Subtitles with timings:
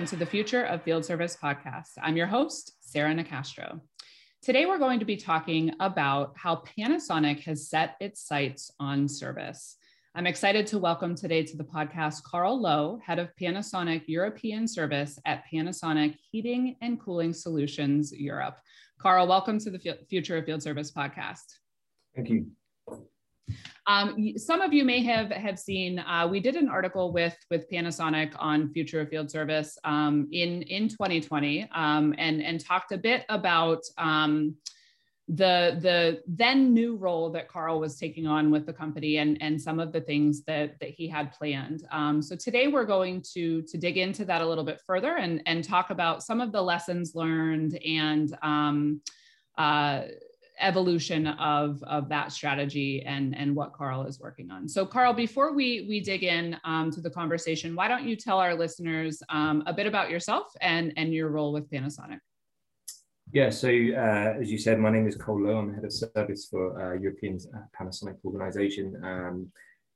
[0.00, 1.90] welcome to the Future of Field Service podcast.
[2.00, 3.82] I'm your host, Sarah Nicastro.
[4.40, 9.76] Today, we're going to be talking about how Panasonic has set its sights on service.
[10.14, 15.18] I'm excited to welcome today to the podcast Carl Lowe, head of Panasonic European Service
[15.26, 18.56] at Panasonic Heating and Cooling Solutions Europe.
[18.98, 21.44] Carl, welcome to the Future of Field Service podcast.
[22.16, 22.46] Thank you.
[23.86, 27.70] Um, some of you may have have seen uh, we did an article with with
[27.70, 32.98] Panasonic on future of field service um, in in 2020 um, and and talked a
[32.98, 34.56] bit about um,
[35.28, 39.60] the the then new role that Carl was taking on with the company and and
[39.60, 41.86] some of the things that that he had planned.
[41.92, 45.40] Um, so today we're going to to dig into that a little bit further and
[45.46, 49.00] and talk about some of the lessons learned and um,
[49.56, 50.02] uh,
[50.60, 54.68] evolution of, of that strategy and, and what Carl is working on.
[54.68, 58.38] So Carl, before we, we dig in um, to the conversation, why don't you tell
[58.38, 62.18] our listeners um, a bit about yourself and, and your role with Panasonic?
[63.32, 65.58] Yeah, so uh, as you said, my name is Carl Lowe.
[65.58, 69.46] I'm head of service for uh, European uh, Panasonic organization, um,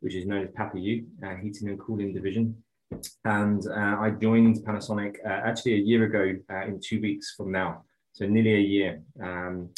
[0.00, 2.56] which is known as PAPAU, uh, Heating and Cooling Division.
[3.24, 7.82] And uh, I joined Panasonic uh, actually a year ago in two weeks from now,
[8.12, 9.02] so nearly a year.
[9.20, 9.70] Um,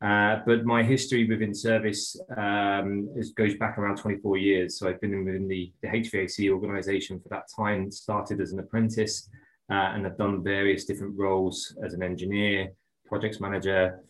[0.00, 4.78] uh, but my history within service um, is, goes back around 24 years.
[4.78, 9.28] So I've been within the, the HVAC organization for that time, started as an apprentice,
[9.70, 12.68] uh, and I've done various different roles as an engineer,
[13.06, 14.00] projects manager,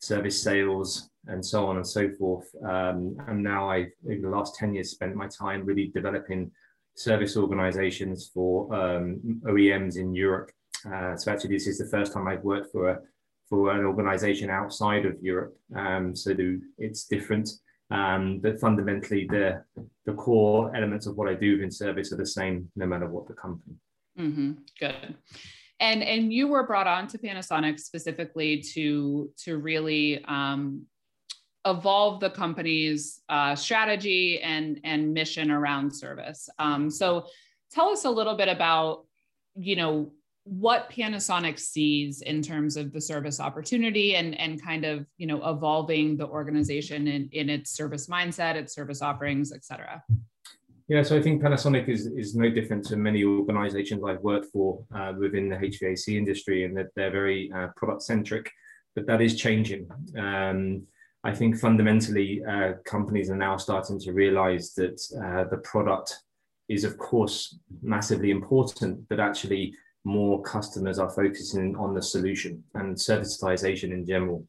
[0.00, 2.48] service sales, and so on and so forth.
[2.66, 6.50] Um, and now I, over the last 10 years, spent my time really developing
[6.94, 10.50] service organizations for um, OEMs in Europe.
[10.84, 12.98] Uh, so actually, this is the first time I've worked for a
[13.48, 15.56] for an organization outside of Europe.
[15.74, 16.34] Um, so
[16.78, 17.50] it's different.
[17.90, 19.64] Um, but fundamentally, the,
[20.04, 23.26] the core elements of what I do in service are the same no matter what
[23.26, 23.76] the company.
[24.18, 24.52] Mm-hmm.
[24.78, 25.14] Good.
[25.80, 30.86] And, and you were brought on to Panasonic specifically to, to really um,
[31.64, 36.48] evolve the company's uh, strategy and, and mission around service.
[36.58, 37.26] Um, so
[37.70, 39.06] tell us a little bit about,
[39.54, 40.12] you know,
[40.48, 45.46] what Panasonic sees in terms of the service opportunity and, and kind of, you know,
[45.48, 50.02] evolving the organization in, in its service mindset, its service offerings, et cetera.
[50.88, 54.82] Yeah, so I think Panasonic is, is no different to many organizations I've worked for
[54.94, 58.50] uh, within the HVAC industry and that they're very uh, product centric,
[58.94, 59.86] but that is changing.
[60.16, 60.86] Um,
[61.24, 66.20] I think fundamentally, uh, companies are now starting to realize that uh, the product
[66.70, 69.74] is, of course, massively important, but actually
[70.08, 74.44] more customers are focusing on the solution and servicetization in general.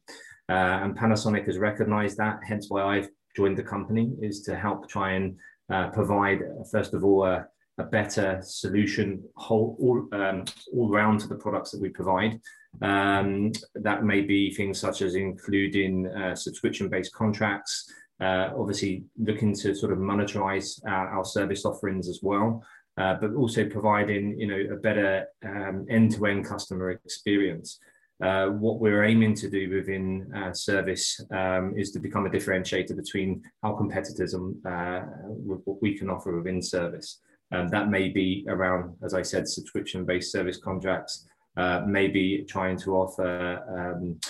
[0.48, 4.88] Uh, and Panasonic has recognized that, hence why I've joined the company, is to help
[4.88, 5.36] try and
[5.72, 6.40] uh, provide,
[6.72, 7.46] first of all, a,
[7.78, 10.44] a better solution whole, all, um,
[10.74, 12.40] all round to the products that we provide.
[12.82, 19.74] Um, that may be things such as including uh, subscription-based contracts, uh, obviously looking to
[19.74, 22.62] sort of monetize our, our service offerings as well
[22.98, 27.78] uh, but also providing you know a better um, end-to-end customer experience.
[28.22, 32.94] Uh, what we're aiming to do within uh, service um, is to become a differentiator
[32.94, 37.20] between our competitors and uh, what we can offer within service.
[37.52, 41.26] Um, that may be around, as I said, subscription-based service contracts,
[41.56, 44.20] uh, maybe trying to offer um,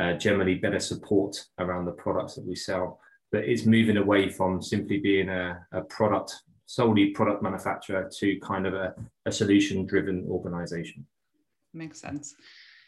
[0.00, 3.00] uh, generally better support around the products that we sell.
[3.32, 8.64] But it's moving away from simply being a, a product solely product manufacturer to kind
[8.64, 8.94] of a,
[9.26, 11.04] a solution driven organization.
[11.74, 12.36] Makes sense.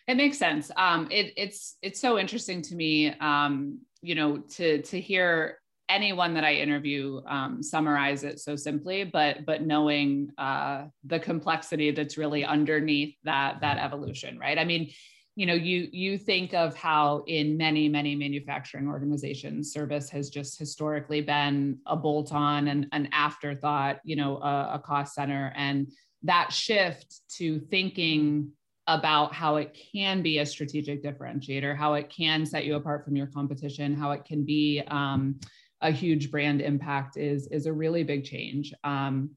[0.07, 0.71] It makes sense.
[0.77, 6.33] Um, it, it's it's so interesting to me um, you know to to hear anyone
[6.35, 12.17] that i interview um, summarize it so simply but but knowing uh, the complexity that's
[12.17, 14.59] really underneath that that evolution right?
[14.59, 14.93] I mean
[15.35, 20.59] you know you you think of how in many many manufacturing organizations service has just
[20.59, 25.53] historically been a bolt on and an afterthought you know a, a cost center.
[25.57, 25.91] And
[26.25, 28.53] that shift to thinking
[28.87, 33.15] about how it can be a strategic differentiator how it can set you apart from
[33.15, 35.39] your competition how it can be um,
[35.83, 38.73] a huge brand impact is is a really big change.
[38.85, 39.31] Um,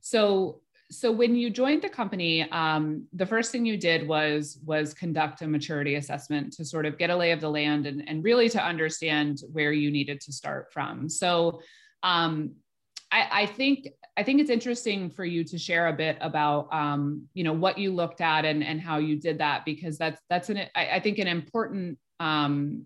[0.00, 4.92] so so when you joined the company um, the first thing you did was was
[4.92, 8.24] conduct a maturity assessment to sort of get a lay of the land and, and
[8.24, 11.08] really to understand where you needed to start from.
[11.08, 11.60] So
[12.02, 12.52] um,
[13.12, 17.26] I, I, think i think it's interesting for you to share a bit about um,
[17.34, 20.48] you know what you looked at and, and how you did that because that's that's
[20.50, 22.84] an I, I think an important um,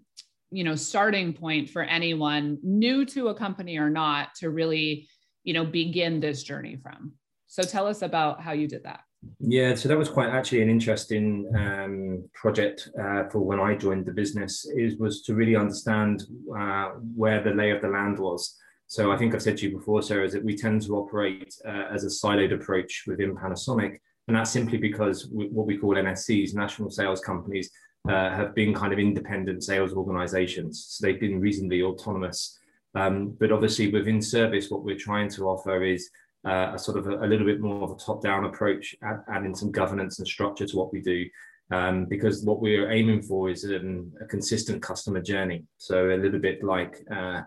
[0.50, 5.08] you know starting point for anyone new to a company or not to really
[5.42, 7.12] you know begin this journey from
[7.54, 9.04] so tell us about how you did that.
[9.38, 14.06] Yeah, so that was quite actually an interesting um, project uh, for when I joined
[14.06, 14.66] the business.
[14.76, 16.24] Is was to really understand
[16.58, 18.56] uh, where the lay of the land was.
[18.88, 21.54] So I think I've said to you before, Sarah, is that we tend to operate
[21.64, 25.94] uh, as a siloed approach within Panasonic, and that's simply because we, what we call
[25.94, 27.70] NSCs, national sales companies,
[28.08, 30.86] uh, have been kind of independent sales organizations.
[30.88, 32.58] So they've been reasonably autonomous.
[32.96, 36.10] Um, but obviously within service, what we're trying to offer is
[36.46, 39.54] uh, a sort of a, a, little bit more of a top-down approach, add, adding
[39.54, 41.24] some governance and structure to what we do.
[41.70, 45.64] Um, because what we're aiming for is um, a consistent customer journey.
[45.78, 47.40] So a little bit like uh,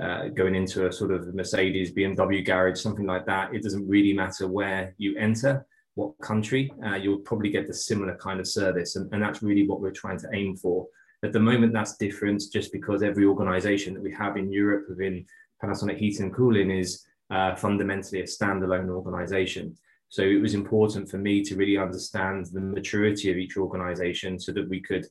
[0.00, 3.54] uh, going into a sort of Mercedes, BMW garage, something like that.
[3.54, 8.16] It doesn't really matter where you enter, what country, uh, you'll probably get the similar
[8.16, 8.96] kind of service.
[8.96, 10.86] And, and that's really what we're trying to aim for.
[11.24, 15.24] At the moment, that's different just because every organization that we have in Europe within
[15.62, 19.76] Panasonic Heating and Cooling is uh, fundamentally a standalone organization.
[20.08, 24.52] So it was important for me to really understand the maturity of each organization so
[24.52, 25.04] that we could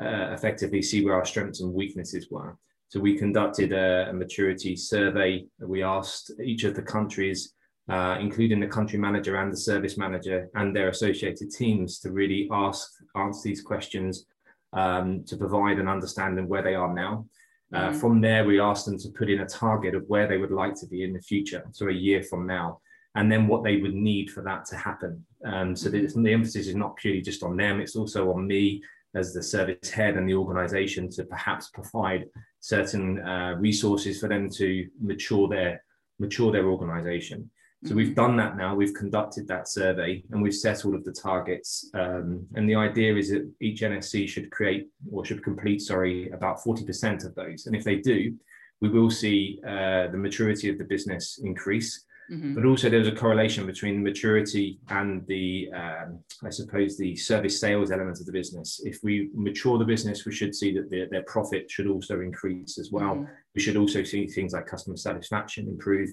[0.00, 2.56] uh, effectively see where our strengths and weaknesses were.
[2.88, 5.44] So we conducted a, a maturity survey.
[5.60, 7.52] We asked each of the countries,
[7.90, 12.48] uh, including the country manager and the service manager and their associated teams, to really
[12.50, 14.24] ask answer these questions
[14.72, 17.26] um, to provide an understanding where they are now.
[17.74, 17.98] Uh, mm-hmm.
[17.98, 20.74] From there, we asked them to put in a target of where they would like
[20.76, 22.80] to be in the future, so a year from now,
[23.14, 25.24] and then what they would need for that to happen.
[25.44, 26.22] Um, so the, mm-hmm.
[26.22, 28.82] the emphasis is not purely just on them; it's also on me
[29.14, 32.26] as the service head and the organization to perhaps provide
[32.60, 35.82] certain uh, resources for them to mature their
[36.18, 37.50] mature their organization.
[37.84, 38.74] So we've done that now.
[38.74, 41.88] We've conducted that survey and we've set all of the targets.
[41.94, 46.58] Um, and the idea is that each NSC should create or should complete, sorry, about
[46.58, 47.66] 40% of those.
[47.66, 48.34] And if they do,
[48.80, 52.04] we will see uh, the maturity of the business increase.
[52.32, 52.54] Mm-hmm.
[52.54, 57.58] But also, there's a correlation between the maturity and the, um, I suppose, the service
[57.58, 58.82] sales element of the business.
[58.84, 62.78] If we mature the business, we should see that their, their profit should also increase
[62.78, 63.14] as well.
[63.14, 63.32] Mm-hmm.
[63.54, 66.10] We should also see things like customer satisfaction improve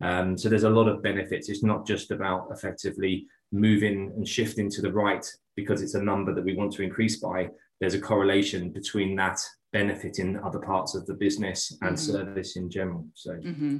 [0.00, 1.48] um, so there's a lot of benefits.
[1.48, 6.34] It's not just about effectively moving and shifting to the right because it's a number
[6.34, 7.48] that we want to increase by.
[7.80, 9.40] There's a correlation between that
[9.72, 12.12] benefit in other parts of the business and mm-hmm.
[12.12, 13.06] service in general.
[13.14, 13.78] So, mm-hmm.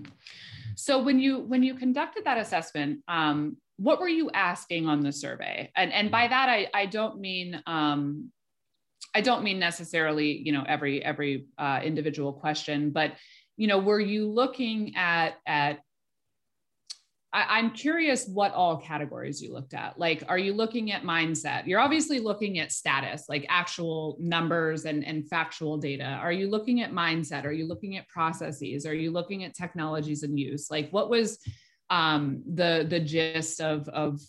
[0.76, 5.12] so when you when you conducted that assessment, um, what were you asking on the
[5.12, 5.70] survey?
[5.76, 8.30] And and by that I I don't mean um,
[9.14, 13.12] I don't mean necessarily you know every every uh, individual question, but
[13.56, 15.80] you know were you looking at at
[17.32, 19.98] I, am curious what all categories you looked at.
[19.98, 21.66] Like, are you looking at mindset?
[21.66, 26.04] You're obviously looking at status, like actual numbers and, and factual data.
[26.04, 27.44] Are you looking at mindset?
[27.44, 28.86] Are you looking at processes?
[28.86, 30.68] Are you looking at technologies and use?
[30.70, 31.38] Like, what was
[31.90, 34.20] um, the the gist of of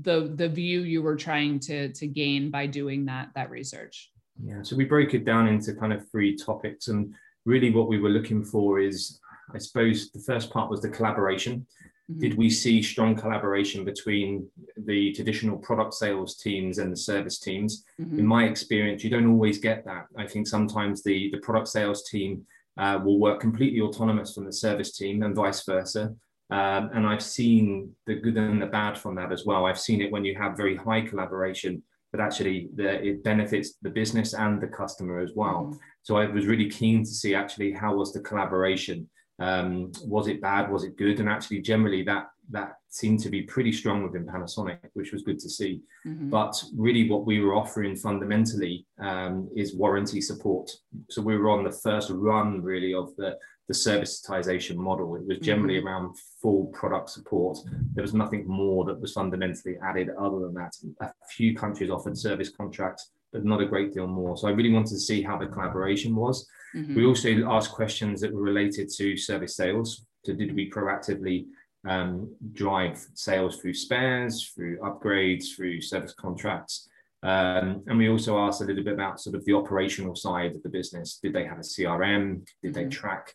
[0.00, 4.10] the the view you were trying to to gain by doing that that research?
[4.42, 7.14] Yeah, so we broke it down into kind of three topics, and
[7.44, 9.20] really what we were looking for is
[9.54, 11.66] I suppose the first part was the collaboration.
[12.10, 12.20] Mm-hmm.
[12.20, 17.84] Did we see strong collaboration between the traditional product sales teams and the service teams?
[18.00, 18.18] Mm-hmm.
[18.18, 20.06] In my experience, you don't always get that.
[20.16, 22.44] I think sometimes the, the product sales team
[22.78, 26.14] uh, will work completely autonomous from the service team and vice versa.
[26.50, 29.64] Um, and I've seen the good and the bad from that as well.
[29.64, 33.90] I've seen it when you have very high collaboration, but actually the, it benefits the
[33.90, 35.64] business and the customer as well.
[35.64, 35.76] Mm-hmm.
[36.02, 39.08] So I was really keen to see actually how was the collaboration
[39.38, 40.70] um, was it bad?
[40.70, 41.20] Was it good?
[41.20, 45.38] And actually, generally, that that seemed to be pretty strong within Panasonic, which was good
[45.38, 45.80] to see.
[46.06, 46.28] Mm-hmm.
[46.28, 50.70] But really, what we were offering fundamentally um, is warranty support.
[51.08, 55.14] So we were on the first run, really, of the the servicetization model.
[55.14, 55.86] It was generally mm-hmm.
[55.86, 57.58] around full product support.
[57.94, 60.74] There was nothing more that was fundamentally added other than that.
[61.00, 64.36] A few countries offered service contracts but not a great deal more.
[64.36, 66.46] So I really wanted to see how the collaboration was.
[66.74, 66.94] Mm-hmm.
[66.94, 70.04] We also asked questions that were related to service sales.
[70.24, 71.46] So did we proactively
[71.86, 76.88] um, drive sales through spares, through upgrades, through service contracts?
[77.22, 80.62] Um, and we also asked a little bit about sort of the operational side of
[80.62, 81.18] the business.
[81.22, 82.44] Did they have a CRM?
[82.62, 82.82] Did mm-hmm.
[82.82, 83.32] they track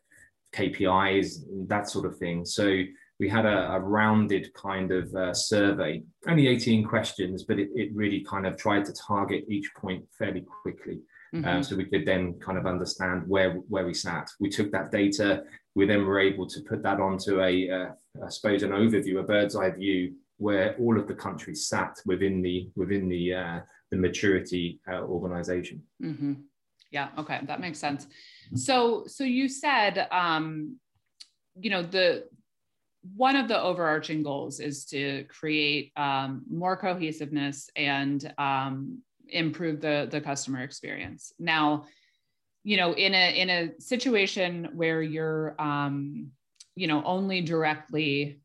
[0.53, 1.67] KPIs?
[1.67, 2.45] That sort of thing.
[2.45, 2.83] So
[3.19, 7.95] we had a, a rounded kind of uh, survey, only 18 questions, but it, it,
[7.95, 10.99] really kind of tried to target each point fairly quickly.
[11.33, 11.47] Mm-hmm.
[11.47, 14.29] Um, so we could then kind of understand where, where we sat.
[14.39, 15.43] We took that data,
[15.75, 17.89] we then were able to put that onto a, uh,
[18.25, 22.41] I suppose, an overview, a bird's eye view, where all of the countries sat within
[22.41, 23.59] the within the uh,
[23.91, 25.81] the maturity uh, organization.
[26.01, 26.33] Mm-hmm.
[26.91, 27.09] Yeah.
[27.17, 28.07] Okay, that makes sense.
[28.55, 30.77] So, so you said, um,
[31.59, 32.25] you know, the
[33.15, 40.07] one of the overarching goals is to create um, more cohesiveness and um, improve the
[40.09, 41.31] the customer experience.
[41.39, 41.85] Now,
[42.63, 46.31] you know, in a in a situation where you're um,
[46.75, 48.39] you know only directly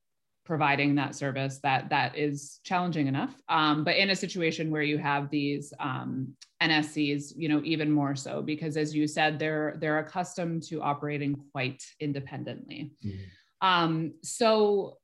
[0.44, 4.98] providing that service that that is challenging enough um, but in a situation where you
[4.98, 10.00] have these um, nscs you know even more so because as you said they're they're
[10.00, 13.66] accustomed to operating quite independently mm-hmm.
[13.68, 14.98] um, so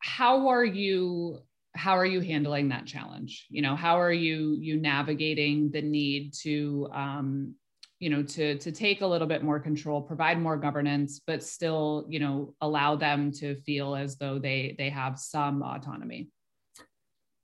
[0.00, 1.38] how are you
[1.74, 3.46] how are you handling that challenge?
[3.50, 7.54] You know how are you you navigating the need to um,
[7.98, 12.06] you know to to take a little bit more control provide more governance but still
[12.08, 16.28] you know allow them to feel as though they they have some autonomy?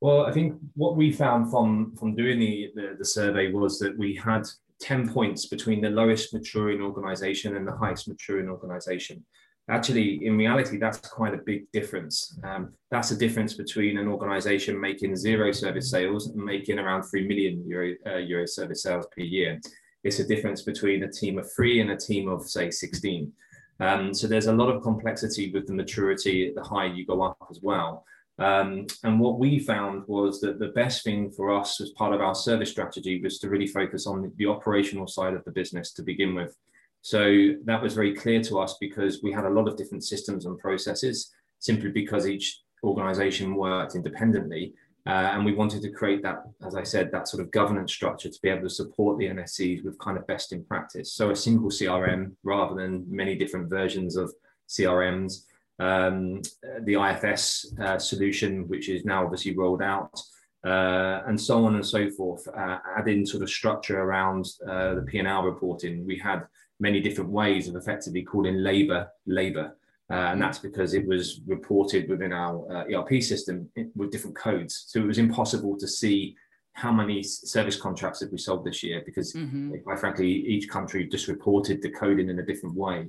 [0.00, 3.96] Well i think what we found from from doing the the, the survey was that
[3.98, 4.46] we had
[4.80, 9.24] 10 points between the lowest maturing organization and the highest maturing organization
[9.70, 14.80] actually in reality that's quite a big difference um, that's a difference between an organization
[14.80, 19.22] making zero service sales and making around 3 million euro, uh, euro service sales per
[19.22, 19.60] year
[20.02, 23.32] it's a difference between a team of three and a team of, say, 16.
[23.80, 27.36] Um, so there's a lot of complexity with the maturity the higher you go up
[27.50, 28.04] as well.
[28.38, 32.22] Um, and what we found was that the best thing for us as part of
[32.22, 35.92] our service strategy was to really focus on the, the operational side of the business
[35.92, 36.56] to begin with.
[37.02, 40.46] So that was very clear to us because we had a lot of different systems
[40.46, 44.74] and processes simply because each organization worked independently.
[45.06, 48.28] Uh, and we wanted to create that, as I said, that sort of governance structure
[48.28, 51.12] to be able to support the NSCs with kind of best in practice.
[51.12, 54.32] So a single CRM rather than many different versions of
[54.68, 55.44] CRMs.
[55.78, 56.42] Um,
[56.82, 60.20] the IFS uh, solution, which is now obviously rolled out,
[60.66, 62.46] uh, and so on and so forth.
[62.48, 62.78] Uh,
[63.24, 66.04] sort of structure around uh, the P&L reporting.
[66.04, 66.46] We had
[66.80, 69.76] many different ways of effectively calling labor labor
[70.10, 74.86] uh, and that's because it was reported within our uh, ERP system with different codes.
[74.88, 76.34] So it was impossible to see
[76.72, 79.74] how many service contracts have we sold this year because, mm-hmm.
[79.84, 83.06] quite frankly, each country just reported the coding in a different way.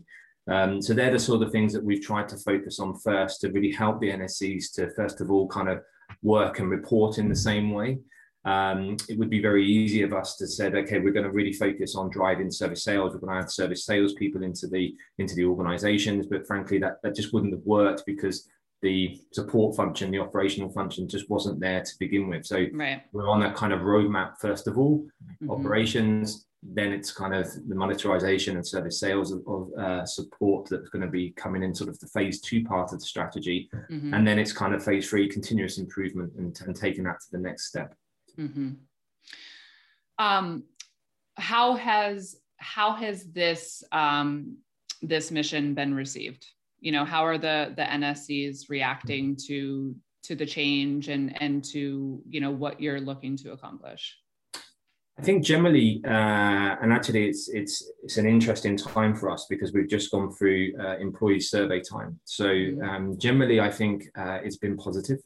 [0.48, 3.52] Um, so they're the sort of things that we've tried to focus on first to
[3.52, 5.82] really help the NSCs to first of all kind of
[6.22, 8.00] work and report in the same way
[8.46, 11.54] um, it would be very easy of us to say, okay, we're going to really
[11.54, 13.14] focus on driving service sales.
[13.14, 17.16] We're going to add service salespeople into the into the organizations, but frankly, that that
[17.16, 18.50] just wouldn't have worked because
[18.82, 22.46] the support function, the operational function, just wasn't there to begin with.
[22.46, 23.04] So right.
[23.12, 25.52] we're on a kind of roadmap first of all, mm-hmm.
[25.52, 26.48] operations.
[26.64, 31.04] Then it's kind of the monetization and service sales of, of uh, support that's going
[31.04, 34.14] to be coming in sort of the phase two part of the strategy, mm-hmm.
[34.14, 37.40] and then it's kind of phase three, continuous improvement, and, and taking that to the
[37.40, 37.96] next step.
[38.42, 38.72] Mm-hmm.
[40.18, 40.64] Um,
[41.36, 44.58] how has how has this um,
[45.02, 46.46] this mission been received?
[46.80, 52.22] You know, how are the the NSCs reacting to to the change and and to
[52.30, 54.18] you know what you're looking to accomplish?
[55.20, 59.74] I think generally, uh, and actually, it's it's it's an interesting time for us because
[59.74, 62.20] we've just gone through uh, employee survey time.
[62.26, 62.90] So mm-hmm.
[62.90, 65.20] um, generally, I think uh, it's been positive.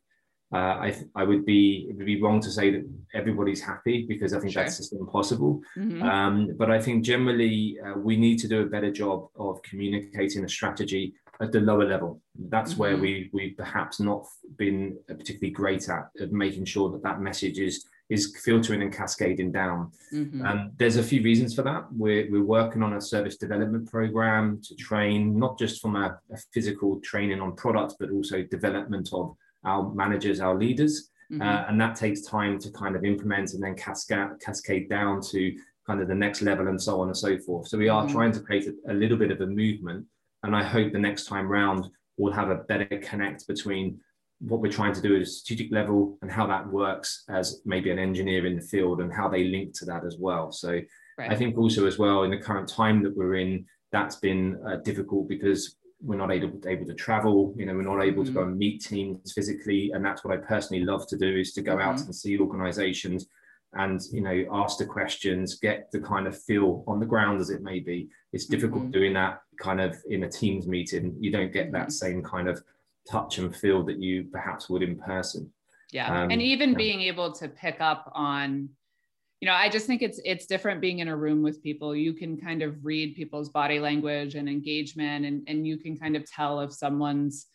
[0.53, 4.33] Uh, I, I would be it would be wrong to say that everybody's happy because
[4.33, 4.63] I think sure.
[4.63, 5.61] that's just impossible.
[5.75, 6.03] Mm-hmm.
[6.03, 10.45] Um, but I think generally uh, we need to do a better job of communicating
[10.45, 12.21] a strategy at the lower level.
[12.49, 12.79] That's mm-hmm.
[12.79, 14.25] where we we perhaps not
[14.57, 19.51] been particularly great at, at making sure that that message is is filtering and cascading
[19.51, 19.91] down.
[20.13, 20.45] Mm-hmm.
[20.45, 21.85] Um, there's a few reasons for that.
[21.91, 26.37] We're, we're working on a service development program to train, not just from a, a
[26.53, 29.35] physical training on products, but also development of
[29.65, 31.09] our managers, our leaders.
[31.31, 31.41] Mm-hmm.
[31.41, 35.55] Uh, and that takes time to kind of implement and then cascade, cascade down to
[35.87, 37.67] kind of the next level and so on and so forth.
[37.67, 38.13] So we are mm-hmm.
[38.13, 40.05] trying to create a, a, little bit of a movement.
[40.43, 43.99] And I hope the next time round we'll have a better connect between
[44.39, 47.89] what we're trying to do at a strategic level and how that works as maybe
[47.89, 50.51] an engineer in the field and how they link to that as well.
[50.51, 50.79] So
[51.17, 51.31] right.
[51.31, 54.77] I think also as well in the current time that we're in, that's been uh,
[54.77, 58.25] difficult because we're not able to, able to travel you know we're not able mm-hmm.
[58.25, 58.49] to go mm-hmm.
[58.49, 61.75] and meet teams physically and that's what i personally love to do is to go
[61.75, 61.89] mm-hmm.
[61.89, 63.27] out and see organizations
[63.73, 67.49] and you know ask the questions get the kind of feel on the ground as
[67.49, 68.91] it may be it's difficult mm-hmm.
[68.91, 71.89] doing that kind of in a teams meeting you don't get that mm-hmm.
[71.89, 72.61] same kind of
[73.09, 75.51] touch and feel that you perhaps would in person
[75.91, 76.77] yeah um, and even yeah.
[76.77, 78.69] being able to pick up on
[79.45, 81.95] you know i just think it's it's different being in a room with people.
[81.95, 86.15] You can kind of read people's body language and engagement and and you can kind
[86.15, 87.45] of tell if someone's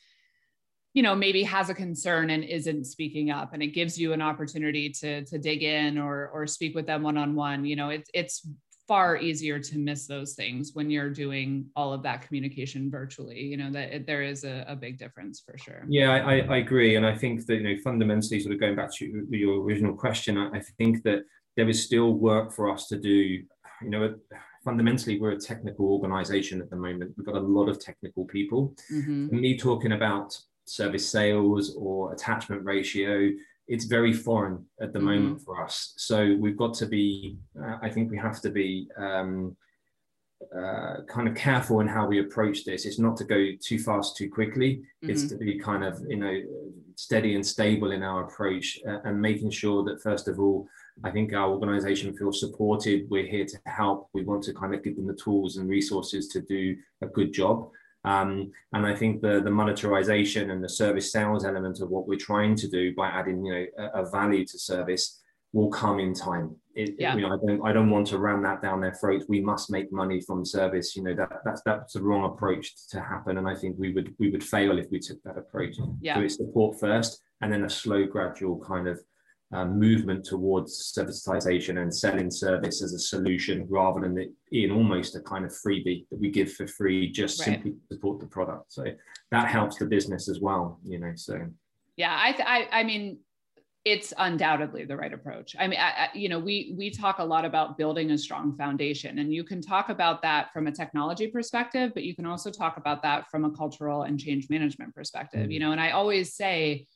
[0.94, 4.22] you know maybe has a concern and isn't speaking up and it gives you an
[4.22, 7.88] opportunity to to dig in or or speak with them one on one you know
[7.88, 8.46] it's it's
[8.86, 13.40] far easier to miss those things when you're doing all of that communication virtually.
[13.40, 15.84] You know that it, there is a, a, big difference for sure.
[15.88, 16.96] Yeah I, I, agree.
[16.96, 20.36] And i think that you know fundamentally sort of going back to your original question
[20.36, 21.20] i, I think that
[21.60, 23.16] there is still work for us to do
[23.82, 24.14] you know
[24.64, 28.74] fundamentally we're a technical organization at the moment we've got a lot of technical people
[28.90, 29.28] mm-hmm.
[29.44, 33.30] me talking about service sales or attachment ratio
[33.68, 35.08] it's very foreign at the mm-hmm.
[35.08, 35.94] moment for us.
[35.96, 39.56] So we've got to be, uh, I think we have to be um,
[40.56, 42.86] uh, kind of careful in how we approach this.
[42.86, 44.76] It's not to go too fast too quickly.
[44.76, 45.10] Mm-hmm.
[45.10, 46.40] It's to be kind of, you know,
[46.96, 50.66] steady and stable in our approach uh, and making sure that, first of all,
[51.04, 53.08] I think our organization feels supported.
[53.10, 54.08] We're here to help.
[54.12, 57.32] We want to kind of give them the tools and resources to do a good
[57.32, 57.70] job.
[58.04, 62.18] Um, and I think the the monetization and the service sales element of what we're
[62.18, 65.20] trying to do by adding you know a, a value to service
[65.52, 66.56] will come in time.
[66.74, 67.16] It, yeah.
[67.16, 69.24] you know, I don't I don't want to ram that down their throats.
[69.28, 70.94] We must make money from service.
[70.94, 73.38] You know that that's that's the wrong approach to happen.
[73.38, 75.76] And I think we would we would fail if we took that approach.
[76.00, 76.16] Yeah.
[76.16, 79.00] So it's support first, and then a slow, gradual kind of
[79.52, 85.16] um, movement towards servitization and selling service as a solution rather than it being almost
[85.16, 87.46] a kind of freebie that we give for free just right.
[87.46, 88.72] simply to support the product.
[88.72, 88.84] So
[89.32, 91.12] that helps the business as well, you know.
[91.16, 91.40] So
[91.96, 93.18] yeah, I I, I mean
[93.84, 95.56] it's undoubtedly the right approach.
[95.58, 98.54] I mean, I, I, you know, we we talk a lot about building a strong
[98.56, 102.50] foundation, and you can talk about that from a technology perspective, but you can also
[102.50, 105.50] talk about that from a cultural and change management perspective.
[105.50, 105.62] You mm.
[105.62, 106.86] know, and I always say,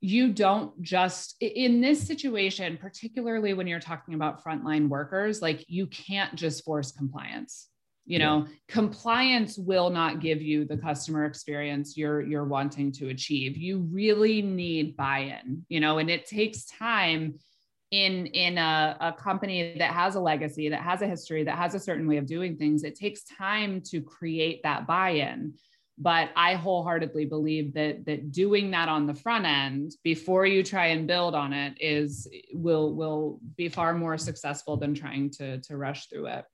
[0.00, 5.88] you don't just in this situation particularly when you're talking about frontline workers like you
[5.88, 7.68] can't just force compliance
[8.08, 8.54] you know yeah.
[8.68, 13.56] compliance will not give you the customer experience you're you're wanting to achieve.
[13.56, 17.38] You really need buy-in you know and it takes time
[17.90, 21.74] in in a, a company that has a legacy that has a history that has
[21.74, 22.82] a certain way of doing things.
[22.82, 25.54] It takes time to create that buy-in.
[26.00, 30.86] But i wholeheartedly believe that that doing that on the front end before you try
[30.86, 35.76] and build on it is will will be far more successful than trying to to
[35.76, 36.44] rush through it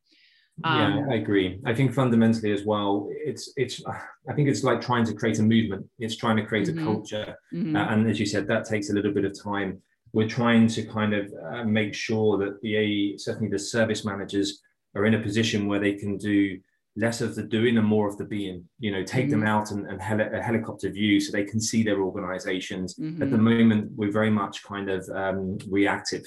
[0.63, 3.83] um, yeah i agree i think fundamentally as well it's it's
[4.29, 6.79] i think it's like trying to create a movement it's trying to create mm-hmm.
[6.79, 7.75] a culture mm-hmm.
[7.75, 9.81] uh, and as you said that takes a little bit of time
[10.13, 14.61] we're trying to kind of uh, make sure that the certainly the service managers
[14.95, 16.57] are in a position where they can do
[16.97, 19.41] less of the doing and more of the being you know take mm-hmm.
[19.41, 23.23] them out and, and heli- a helicopter view so they can see their organizations mm-hmm.
[23.23, 26.23] at the moment we're very much kind of um, reactive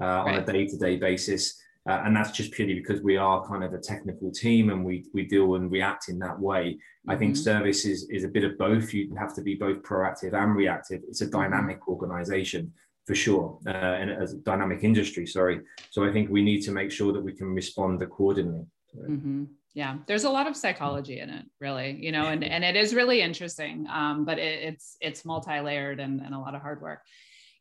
[0.00, 0.34] uh, right.
[0.34, 3.78] on a day-to-day basis uh, and that's just purely because we are kind of a
[3.78, 6.78] technical team and we we deal and react in that way.
[7.08, 7.42] I think mm-hmm.
[7.42, 8.94] service is, is a bit of both.
[8.94, 11.00] You have to be both proactive and reactive.
[11.08, 11.40] It's a mm-hmm.
[11.40, 12.72] dynamic organization
[13.06, 15.60] for sure uh, and as a dynamic industry sorry.
[15.90, 18.64] So i think we need to make sure that we can respond accordingly.
[18.96, 19.44] Mm-hmm.
[19.74, 22.94] Yeah there's a lot of psychology in it really you know and, and it is
[22.94, 27.00] really interesting um, but it, it's it's multi-layered and, and a lot of hard work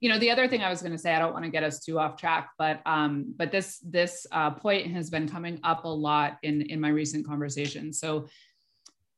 [0.01, 1.63] you know the other thing i was going to say i don't want to get
[1.63, 5.85] us too off track but um, but this this uh, point has been coming up
[5.85, 8.27] a lot in in my recent conversations so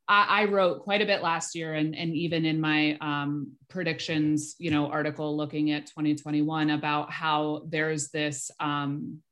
[0.06, 4.54] I, I wrote quite a bit last year and, and even in my um, predictions
[4.58, 9.22] you know article looking at 2021 about how there's this um,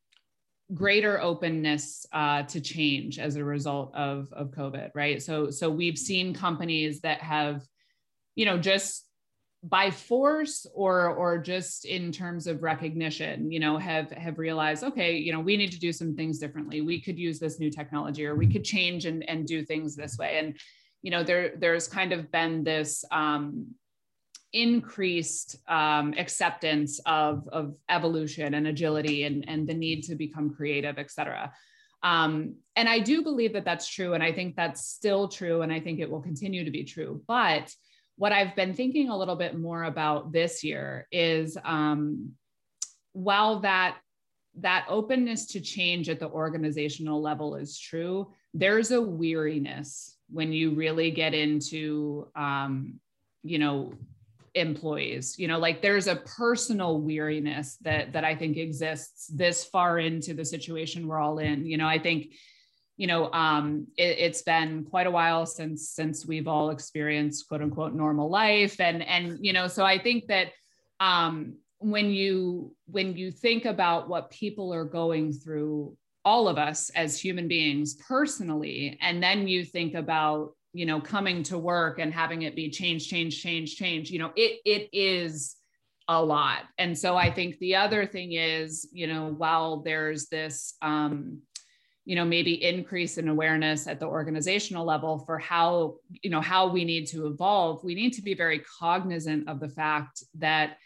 [0.74, 5.22] greater openness uh, to change as a result of, of COVID, right?
[5.22, 7.62] So, so we've seen companies that have,
[8.36, 9.04] you know, just
[9.64, 15.16] by force or or just in terms of recognition you know have have realized okay
[15.16, 18.27] you know we need to do some things differently we could use this new technology
[18.27, 20.59] or we could change and and do things this way and
[21.03, 23.66] you know there there's kind of been this um
[24.53, 30.98] increased um, acceptance of, of evolution and agility and, and the need to become creative,
[30.98, 31.53] et cetera.
[32.03, 34.14] Um, and I do believe that that's true.
[34.14, 35.62] And I think that's still true.
[35.62, 37.22] And I think it will continue to be true.
[37.27, 37.72] But
[38.16, 42.33] what I've been thinking a little bit more about this year is um,
[43.12, 43.96] while that
[44.59, 50.75] that openness to change at the organizational level is true, there's a weariness when you
[50.75, 53.01] really get into um,
[53.42, 53.92] you know
[54.55, 55.38] employees.
[55.38, 60.35] You know like there's a personal weariness that that i think exists this far into
[60.35, 61.64] the situation we're all in.
[61.64, 62.35] You know i think
[62.96, 67.62] you know um it, it's been quite a while since since we've all experienced quote
[67.62, 70.48] unquote normal life and and you know so i think that
[71.00, 76.90] um when you when you think about what people are going through all of us
[76.90, 82.12] as human beings personally and then you think about you know coming to work and
[82.12, 85.57] having it be change change change change you know it it is
[86.09, 86.64] a lot.
[86.78, 91.40] And so I think the other thing is, you know, while there's this, um,
[92.04, 96.68] you know, maybe increase in awareness at the organizational level for how, you know, how
[96.68, 100.78] we need to evolve, we need to be very cognizant of the fact that,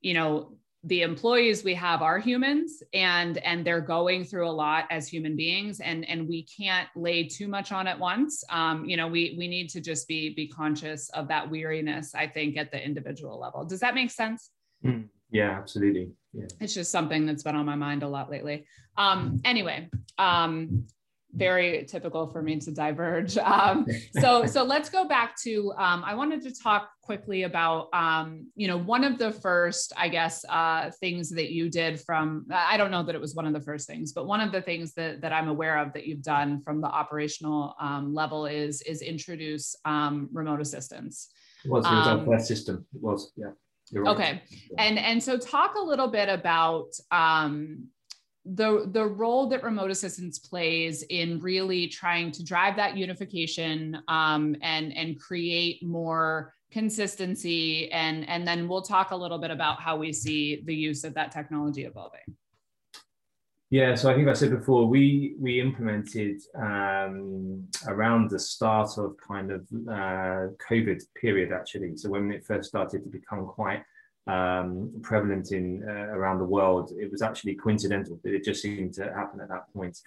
[0.00, 0.52] you know,
[0.84, 5.34] the employees we have are humans and and they're going through a lot as human
[5.34, 8.44] beings and and we can't lay too much on at once.
[8.48, 12.28] Um, you know we we need to just be be conscious of that weariness i
[12.28, 13.64] think at the individual level.
[13.64, 14.50] Does that make sense?
[14.84, 16.46] Mm, yeah absolutely yeah.
[16.60, 20.84] it's just something that's been on my mind a lot lately um, anyway um,
[21.34, 23.36] very typical for me to diverge.
[23.48, 23.86] Um,
[24.20, 25.72] so, so let's go back to.
[25.78, 30.08] Um, I wanted to talk quickly about, um, you know, one of the first, I
[30.08, 32.46] guess, uh, things that you did from.
[32.52, 34.60] I don't know that it was one of the first things, but one of the
[34.60, 38.82] things that that I'm aware of that you've done from the operational um, level is
[38.82, 41.30] is introduce um, remote assistance.
[41.64, 42.86] It was, it was our um, first system.
[42.94, 43.50] It was, yeah.
[43.92, 44.10] Right.
[44.10, 44.42] Okay,
[44.76, 47.88] and and so talk a little bit about um,
[48.44, 54.56] the the role that remote assistance plays in really trying to drive that unification um,
[54.62, 57.90] and and create more consistency.
[57.92, 61.14] And and then we'll talk a little bit about how we see the use of
[61.14, 62.36] that technology evolving
[63.70, 69.16] yeah so i think i said before we we implemented um, around the start of
[69.26, 73.82] kind of uh, covid period actually so when it first started to become quite
[74.28, 76.92] um, prevalent in uh, around the world.
[76.96, 79.98] It was actually coincidental that it just seemed to happen at that point.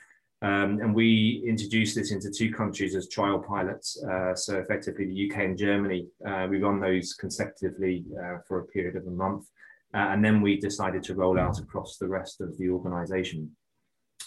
[0.44, 4.02] Um, and we introduced this into two countries as trial pilots.
[4.04, 6.08] Uh, so effectively, the UK and Germany.
[6.26, 9.46] Uh, we run those consecutively uh, for a period of a month,
[9.94, 13.52] uh, and then we decided to roll out across the rest of the organisation.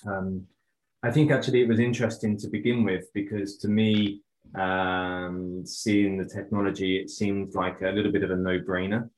[0.07, 0.47] Um,
[1.03, 4.23] I think actually it was interesting to begin with because to me,
[4.55, 9.09] um, seeing the technology, it seemed like a little bit of a no-brainer.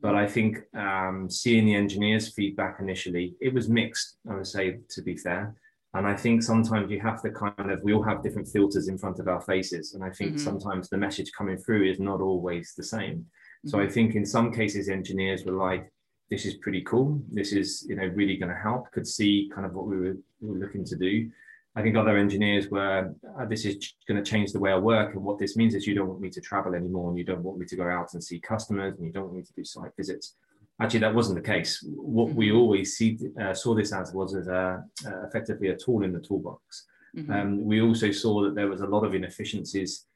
[0.00, 4.80] But I think um, seeing the engineers' feedback initially, it was mixed, I would say,
[4.90, 5.54] to be fair.
[5.94, 8.98] And I think sometimes you have to kind of, we all have different filters in
[8.98, 9.94] front of our faces.
[9.94, 10.44] And I think mm-hmm.
[10.44, 13.26] sometimes the message coming through is not always the same.
[13.66, 13.92] So I mm-hmm.
[13.92, 15.92] think in some cases, engineers were like,
[16.30, 17.22] this is pretty cool.
[17.30, 20.16] This is, you know, really going to help, could see kind of what we were,
[20.40, 21.30] we were looking to do.
[21.74, 25.14] I think other engineers were, uh, this is going to change the way I work.
[25.14, 27.42] And what this means is you don't want me to travel anymore and you don't
[27.42, 29.64] want me to go out and see customers and you don't want me to do
[29.64, 30.36] site visits.
[30.80, 31.84] Actually, that wasn't the case.
[31.86, 32.58] What we mm-hmm.
[32.58, 36.20] always see, uh, saw this as was as a, uh, effectively a tool in the
[36.20, 36.86] toolbox.
[37.16, 37.32] Mm-hmm.
[37.32, 40.06] Um, we also saw that there was a lot of inefficiencies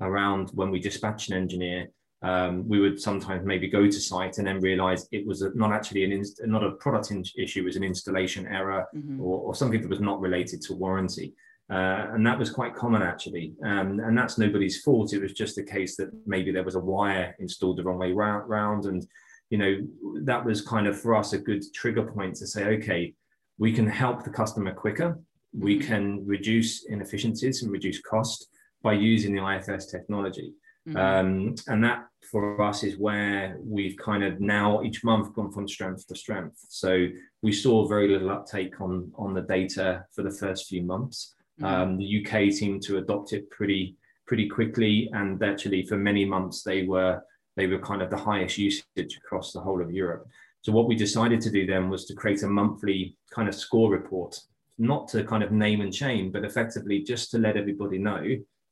[0.00, 1.88] around when we dispatch an engineer
[2.26, 5.72] um, we would sometimes maybe go to site and then realize it was a, not
[5.72, 9.20] actually an inst- not a product in- issue, it was an installation error mm-hmm.
[9.20, 11.34] or, or, something that was not related to warranty.
[11.70, 13.54] Uh, and that was quite common actually.
[13.64, 15.12] Um, and that's nobody's fault.
[15.12, 18.10] It was just a case that maybe there was a wire installed the wrong way
[18.12, 18.86] round.
[18.86, 19.06] And,
[19.50, 19.76] you know,
[20.24, 23.14] that was kind of for us a good trigger point to say, okay,
[23.58, 25.16] we can help the customer quicker.
[25.56, 25.88] We mm-hmm.
[25.88, 28.48] can reduce inefficiencies and reduce cost
[28.82, 30.54] by using the IFS technology.
[30.86, 30.96] Mm-hmm.
[30.96, 35.68] Um, and that for us is where we've kind of now each month gone from
[35.68, 36.64] strength to strength.
[36.68, 37.08] So
[37.42, 41.34] we saw very little uptake on, on the data for the first few months.
[41.60, 41.64] Mm-hmm.
[41.64, 43.96] Um, the UK seemed to adopt it pretty
[44.26, 47.22] pretty quickly, and actually for many months they were
[47.56, 50.28] they were kind of the highest usage across the whole of Europe.
[50.62, 53.90] So what we decided to do then was to create a monthly kind of score
[53.90, 54.38] report,
[54.78, 58.22] not to kind of name and shame, but effectively just to let everybody know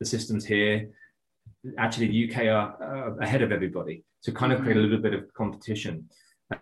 [0.01, 0.91] the system's here
[1.79, 4.91] actually the UK are uh, ahead of everybody to kind of create a mm-hmm.
[4.91, 6.09] little bit of competition.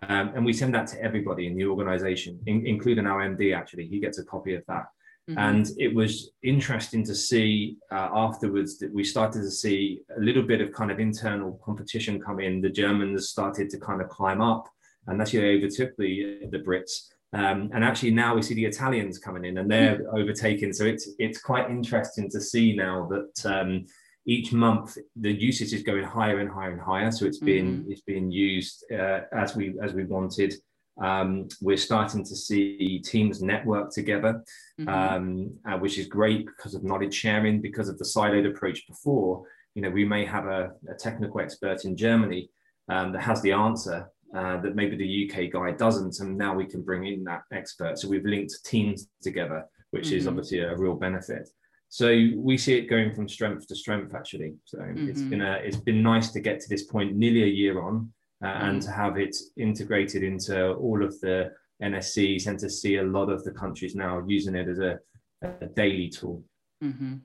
[0.09, 3.87] Um, and we send that to everybody in the organization, in, including our MD, actually.
[3.87, 4.85] He gets a copy of that.
[5.29, 5.39] Mm-hmm.
[5.39, 10.43] And it was interesting to see uh, afterwards that we started to see a little
[10.43, 12.61] bit of kind of internal competition come in.
[12.61, 14.67] The Germans started to kind of climb up,
[15.07, 17.07] and that's they overtook the the Brits.
[17.31, 20.17] Um, and actually now we see the Italians coming in, and they're mm-hmm.
[20.17, 20.73] overtaking.
[20.73, 23.85] So it's it's quite interesting to see now that um,
[24.25, 27.91] each month the usage is going higher and higher and higher so it's being mm-hmm.
[27.91, 30.53] it's being used uh, as we as we wanted
[31.01, 34.43] um, we're starting to see teams network together
[34.79, 34.89] mm-hmm.
[34.89, 39.43] um, uh, which is great because of knowledge sharing because of the siloed approach before
[39.75, 42.49] you know we may have a, a technical expert in germany
[42.89, 46.65] um, that has the answer uh, that maybe the uk guy doesn't and now we
[46.65, 50.17] can bring in that expert so we've linked teams together which mm-hmm.
[50.17, 51.49] is obviously a real benefit
[51.93, 55.07] so we see it going from strength to strength actually so mm-hmm.
[55.07, 58.11] it's been a, it's been nice to get to this point nearly a year on
[58.43, 58.65] uh, mm-hmm.
[58.65, 61.51] and to have it integrated into all of the
[61.83, 64.97] nscs and to see a lot of the countries now using it as a,
[65.43, 66.43] a daily tool
[66.83, 67.17] mm-hmm.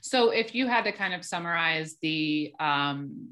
[0.00, 3.28] so if you had to kind of summarize the um,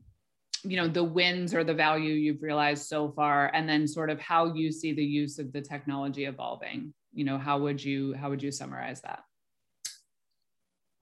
[0.62, 4.20] you know the wins or the value you've realized so far and then sort of
[4.20, 8.30] how you see the use of the technology evolving you know how would you how
[8.30, 9.24] would you summarize that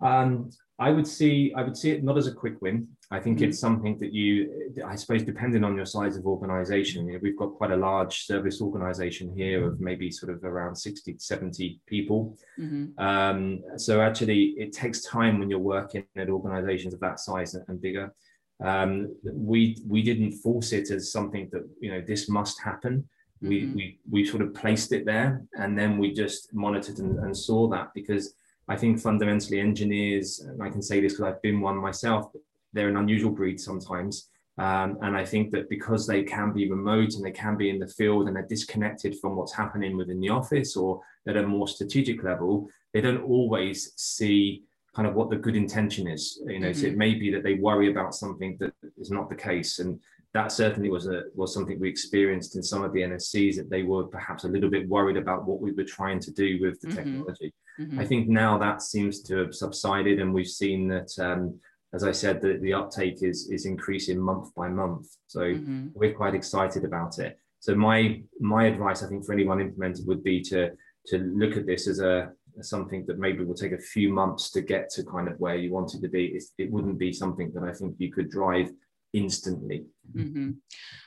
[0.00, 2.86] um, I would see I would see it not as a quick win.
[3.10, 3.48] I think mm-hmm.
[3.48, 7.38] it's something that you, I suppose, depending on your size of organization, you know, we've
[7.38, 11.80] got quite a large service organization here of maybe sort of around 60 to 70
[11.86, 12.36] people.
[12.58, 13.02] Mm-hmm.
[13.02, 17.80] Um, so actually, it takes time when you're working at organizations of that size and
[17.80, 18.14] bigger.
[18.62, 23.08] Um, we we didn't force it as something that you know this must happen.
[23.42, 23.48] Mm-hmm.
[23.48, 27.36] We, we we sort of placed it there, and then we just monitored and, and
[27.36, 28.34] saw that because
[28.68, 32.30] I think fundamentally engineers, and I can say this because I've been one myself,
[32.72, 34.28] they're an unusual breed sometimes.
[34.58, 37.78] Um, and I think that because they can be remote and they can be in
[37.78, 41.68] the field and they're disconnected from what's happening within the office or at a more
[41.68, 44.64] strategic level, they don't always see
[44.96, 46.42] kind of what the good intention is.
[46.46, 46.80] You know, mm-hmm.
[46.80, 49.78] so it may be that they worry about something that is not the case.
[49.78, 50.00] And
[50.34, 53.82] that certainly was a was something we experienced in some of the NSCs that they
[53.82, 56.88] were perhaps a little bit worried about what we were trying to do with the
[56.88, 56.96] mm-hmm.
[56.96, 57.54] technology.
[57.80, 57.98] Mm-hmm.
[57.98, 61.58] I think now that seems to have subsided, and we've seen that, um,
[61.94, 65.08] as I said, the, the uptake is is increasing month by month.
[65.28, 65.88] So mm-hmm.
[65.94, 67.38] we're quite excited about it.
[67.60, 70.72] So my my advice, I think, for anyone implemented would be to
[71.06, 74.50] to look at this as a as something that maybe will take a few months
[74.50, 76.26] to get to kind of where you wanted to be.
[76.26, 78.70] It's, it wouldn't be something that I think you could drive
[79.12, 79.86] instantly.
[80.14, 80.50] Mm-hmm.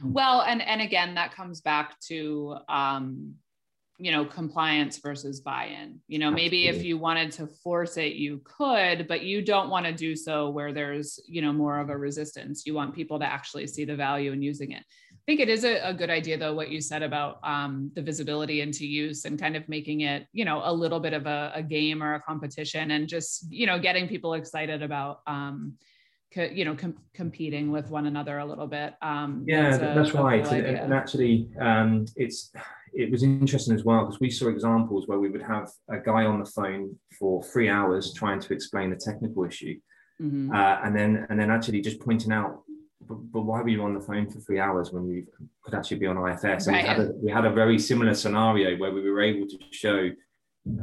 [0.03, 3.35] Well, and and again, that comes back to um,
[4.01, 5.99] you know compliance versus buy-in.
[6.07, 9.85] You know maybe if you wanted to force it you could but you don't want
[9.85, 12.65] to do so where there's you know more of a resistance.
[12.65, 14.83] You want people to actually see the value in using it.
[15.11, 18.01] I think it is a, a good idea though what you said about um, the
[18.01, 21.51] visibility into use and kind of making it you know a little bit of a,
[21.53, 25.75] a game or a competition and just you know getting people excited about um,
[26.33, 29.93] co- you know com- competing with one another a little bit um, yeah that's, a,
[29.95, 32.51] that's right cool and, and, actually um, it's
[32.93, 36.25] it was interesting as well because we saw examples where we would have a guy
[36.25, 39.79] on the phone for three hours trying to explain a technical issue,
[40.21, 40.53] mm-hmm.
[40.53, 42.63] uh, and then and then actually just pointing out,
[43.07, 45.25] but, but, why were you on the phone for three hours when we
[45.63, 46.67] could actually be on IFS?
[46.67, 46.83] And right.
[46.83, 50.09] we had a we had a very similar scenario where we were able to show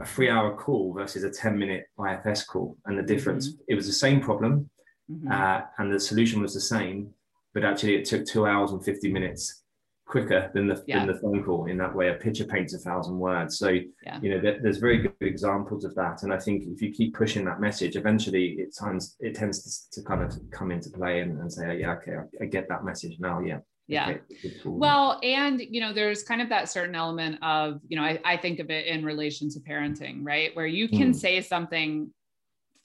[0.00, 3.50] a three hour call versus a 10 minute IFS call and the difference.
[3.50, 3.62] Mm-hmm.
[3.68, 4.70] It was the same problem
[5.10, 5.30] mm-hmm.
[5.30, 7.10] uh, and the solution was the same,
[7.54, 9.62] but actually it took two hours and 50 minutes
[10.08, 10.98] quicker than the yeah.
[10.98, 12.08] than the phone call in that way.
[12.08, 13.58] A picture paints a thousand words.
[13.58, 14.18] So yeah.
[14.20, 16.22] you know, there, there's very good examples of that.
[16.22, 20.00] And I think if you keep pushing that message, eventually it tends it tends to,
[20.00, 22.68] to kind of come into play and, and say, oh, yeah, okay, I, I, get
[22.70, 23.40] that message now.
[23.40, 23.58] Yeah.
[23.86, 24.10] Yeah.
[24.10, 28.20] Okay, well, and you know, there's kind of that certain element of, you know, I,
[28.22, 30.54] I think of it in relation to parenting, right?
[30.54, 31.14] Where you can mm.
[31.14, 32.10] say something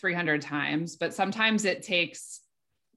[0.03, 2.41] 300 times, but sometimes it takes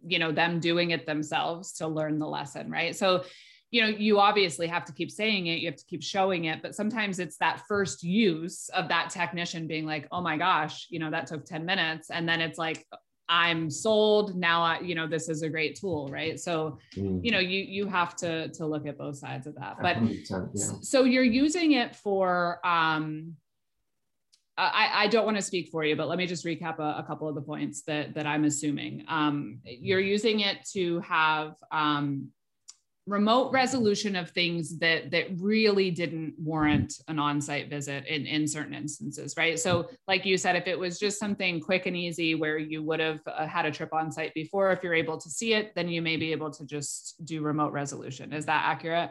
[0.04, 3.24] you know them doing it themselves to learn the lesson right so
[3.70, 6.60] you know you obviously have to keep saying it you have to keep showing it
[6.62, 10.98] but sometimes it's that first use of that technician being like oh my gosh you
[10.98, 12.86] know that took 10 minutes and then it's like
[13.28, 17.24] i'm sold now I, you know this is a great tool right so mm.
[17.24, 20.44] you know you you have to to look at both sides of that but yeah.
[20.82, 23.34] so you're using it for um
[24.58, 27.04] I, I don't want to speak for you, but let me just recap a, a
[27.06, 29.04] couple of the points that, that I'm assuming.
[29.06, 32.28] Um, you're using it to have um,
[33.06, 38.74] remote resolution of things that that really didn't warrant an on-site visit in in certain
[38.74, 39.58] instances right?
[39.60, 42.98] So like you said if it was just something quick and easy where you would
[42.98, 45.88] have uh, had a trip on site before if you're able to see it then
[45.88, 48.32] you may be able to just do remote resolution.
[48.32, 49.10] Is that accurate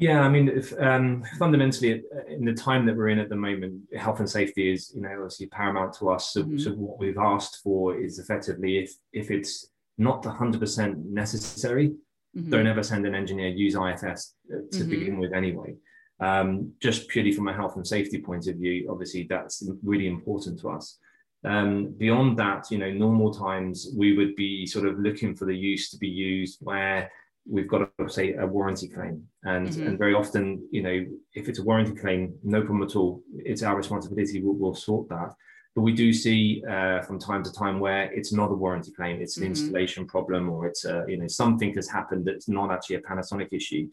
[0.00, 3.36] yeah, I mean, if, um, fundamentally, uh, in the time that we're in at the
[3.36, 6.32] moment, health and safety is, you know, obviously paramount to us.
[6.32, 6.58] So, mm-hmm.
[6.58, 11.92] so what we've asked for is effectively, if if it's not 100% necessary,
[12.36, 12.50] Mm-hmm.
[12.50, 14.90] Don't ever send an engineer use IFS uh, to mm-hmm.
[14.90, 15.74] begin with anyway.
[16.20, 20.60] Um, just purely from a health and safety point of view, obviously that's really important
[20.60, 20.98] to us.
[21.44, 25.56] Um, beyond that, you know, normal times we would be sort of looking for the
[25.56, 27.10] use to be used where
[27.50, 29.86] we've got to say a warranty claim, and mm-hmm.
[29.86, 33.22] and very often, you know, if it's a warranty claim, no problem at all.
[33.36, 34.40] It's our responsibility.
[34.42, 35.34] We'll, we'll sort that.
[35.74, 39.20] But we do see uh, from time to time where it's not a warranty claim,
[39.20, 39.50] it's an mm-hmm.
[39.50, 43.52] installation problem, or it's a, you know something has happened that's not actually a Panasonic
[43.52, 43.88] issue.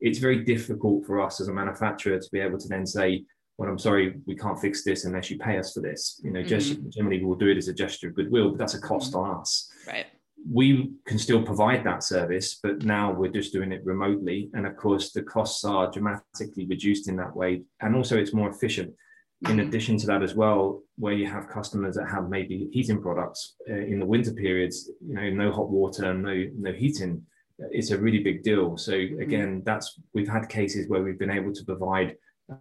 [0.00, 3.24] It's very difficult for us as a manufacturer to be able to then say,
[3.58, 6.40] "Well, I'm sorry, we can't fix this unless you pay us for this." You know,
[6.40, 6.48] mm-hmm.
[6.48, 9.30] just generally we'll do it as a gesture of goodwill, but that's a cost mm-hmm.
[9.30, 9.68] on us.
[9.86, 10.06] Right.
[10.50, 14.76] We can still provide that service, but now we're just doing it remotely, and of
[14.76, 18.94] course the costs are dramatically reduced in that way, and also it's more efficient
[19.42, 19.68] in mm-hmm.
[19.68, 23.74] addition to that as well where you have customers that have maybe heating products uh,
[23.74, 27.22] in the winter periods you know no hot water no no heating
[27.58, 28.76] it's a really big deal.
[28.76, 29.20] So mm-hmm.
[29.20, 32.16] again, that's we've had cases where we've been able to provide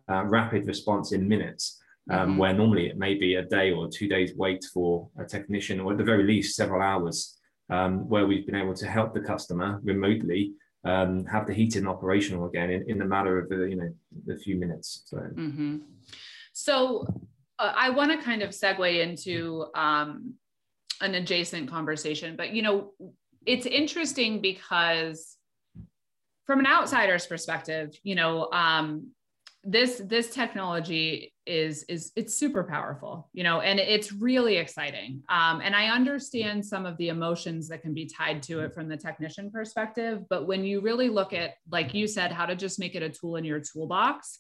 [0.10, 2.38] uh, rapid response in minutes, um, mm-hmm.
[2.38, 5.91] where normally it may be a day or two days wait for a technician, or
[5.91, 7.35] at the very least several hours,
[7.69, 12.45] um, where we've been able to help the customer remotely um, have the heating operational
[12.45, 13.89] again in, in the matter of the, you know
[14.25, 15.04] the few minutes.
[15.06, 15.78] So, mm-hmm.
[16.54, 17.08] so
[17.58, 20.36] uh, I want to kind of segue into um,
[21.01, 22.93] an adjacent conversation, but you know
[23.45, 25.38] it's interesting because
[26.45, 29.12] from an outsider's perspective, you know, um,
[29.67, 35.23] this this technology is is it's super powerful you know and it's really exciting.
[35.28, 38.88] Um, and i understand some of the emotions that can be tied to it from
[38.88, 42.80] the technician perspective but when you really look at like you said how to just
[42.80, 44.39] make it a tool in your toolbox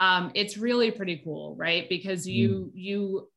[0.00, 1.88] um, it's really pretty cool right?
[1.88, 2.70] Because you mm.
[2.74, 3.28] you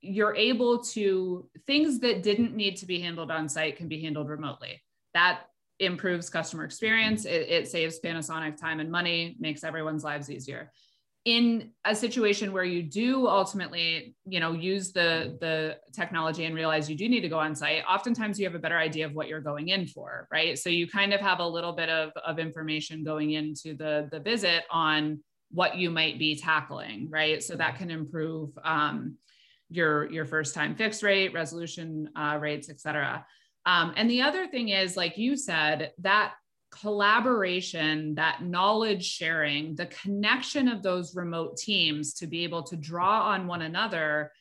[0.00, 4.28] you're able to things that didn't need to be handled on site can be handled
[4.28, 4.82] remotely.
[5.14, 5.44] That
[5.80, 7.24] improves customer experience.
[7.24, 10.70] It, it, saves panasonic time and money makes everyone's lives easier.
[11.24, 16.90] In a situation where you do ultimately you know use the the technology and realize
[16.90, 19.26] you do need to go on site oftentimes you have a better idea of what
[19.26, 20.58] you're going in for right?
[20.58, 24.20] So you kind of have a little bit of, of information going into the the
[24.20, 27.42] visit on what you might be tackling right?
[27.42, 29.16] So that can improve um,
[29.70, 33.24] your your first time fix rate resolution uh, rates et cetera
[33.66, 36.34] um, and the other thing is like you said that
[36.70, 43.28] collaboration that knowledge sharing the connection of those remote teams to be able to draw
[43.28, 44.32] on one another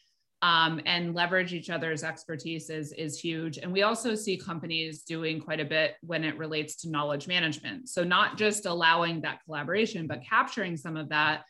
[0.43, 3.57] um, and leverage each other's expertise is, is huge.
[3.59, 7.87] And we also see companies doing quite a bit when it relates to knowledge management.
[7.87, 11.43] So, not just allowing that collaboration, but capturing some of that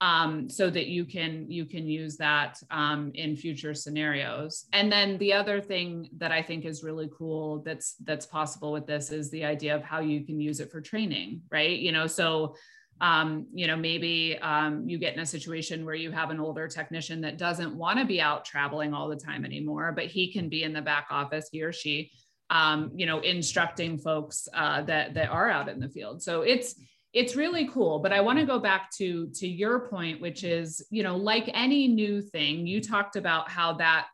[0.00, 4.64] um, so that you can you can use that um, in future scenarios.
[4.72, 8.86] And then the other thing that I think is really cool that's that's possible with
[8.86, 11.78] this is the idea of how you can use it for training, right?
[11.78, 12.56] You know, so
[13.02, 16.66] um, you know maybe um, you get in a situation where you have an older
[16.66, 20.48] technician that doesn't want to be out traveling all the time anymore, but he can
[20.48, 22.10] be in the back office, he or she.
[22.48, 26.20] Um, you know, instructing folks uh, that that are out in the field.
[26.20, 26.74] So it's
[27.12, 30.84] it's really cool but i want to go back to to your point which is
[30.90, 34.06] you know like any new thing you talked about how that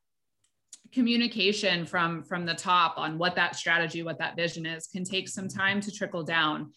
[0.93, 5.29] communication from from the top on what that strategy what that vision is can take
[5.29, 6.73] some time to trickle down.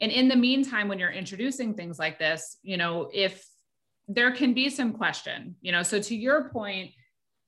[0.00, 3.46] And in the meantime when you're introducing things like this you know if
[4.08, 6.90] there can be some question you know so to your point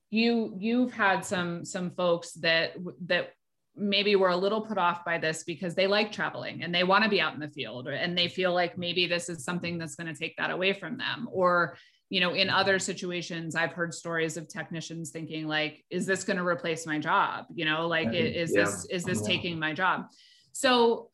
[0.09, 2.73] you you've had some some folks that
[3.07, 3.33] that
[3.77, 7.03] maybe were a little put off by this because they like traveling and they want
[7.03, 9.95] to be out in the field and they feel like maybe this is something that's
[9.95, 11.27] going to take that away from them.
[11.31, 11.77] Or
[12.09, 16.37] you know in other situations i've heard stories of technicians thinking like is this going
[16.37, 17.45] to replace my job?
[17.53, 18.63] You know like is yeah.
[18.63, 20.07] this is this taking my job?
[20.51, 21.09] So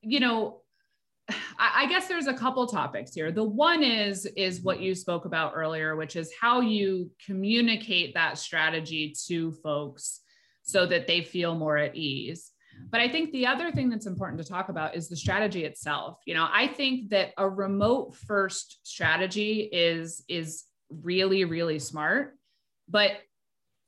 [0.00, 0.62] you know
[1.58, 3.32] I guess there's a couple topics here.
[3.32, 8.38] The one is is what you spoke about earlier, which is how you communicate that
[8.38, 10.20] strategy to folks
[10.66, 12.52] so that they feel more at ease.
[12.90, 16.20] But I think the other thing that's important to talk about is the strategy itself.
[16.26, 22.36] You know, I think that a remote first strategy is is really really smart,
[22.88, 23.12] but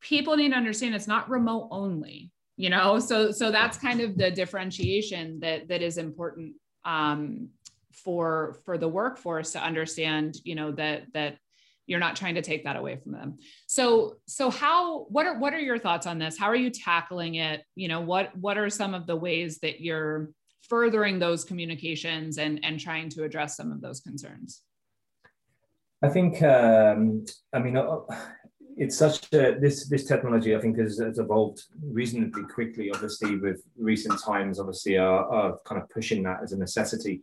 [0.01, 2.33] people need to understand it's not remote only.
[2.57, 7.51] You know, so so that's kind of the differentiation that that is important um,
[7.93, 10.39] for for the workforce to understand.
[10.45, 11.37] You know that that
[11.89, 13.39] you're not trying to take that away from them.
[13.67, 16.39] So so how what are what are your thoughts on this?
[16.39, 17.65] How are you tackling it?
[17.75, 20.31] You know what what are some of the ways that you're
[20.69, 24.63] furthering those communications and and trying to address some of those concerns?
[26.03, 28.01] I think um, i mean uh,
[28.77, 33.61] it's such a this this technology i think has, has, evolved reasonably quickly obviously with
[33.77, 37.23] recent times obviously are, are kind of pushing that as a necessity.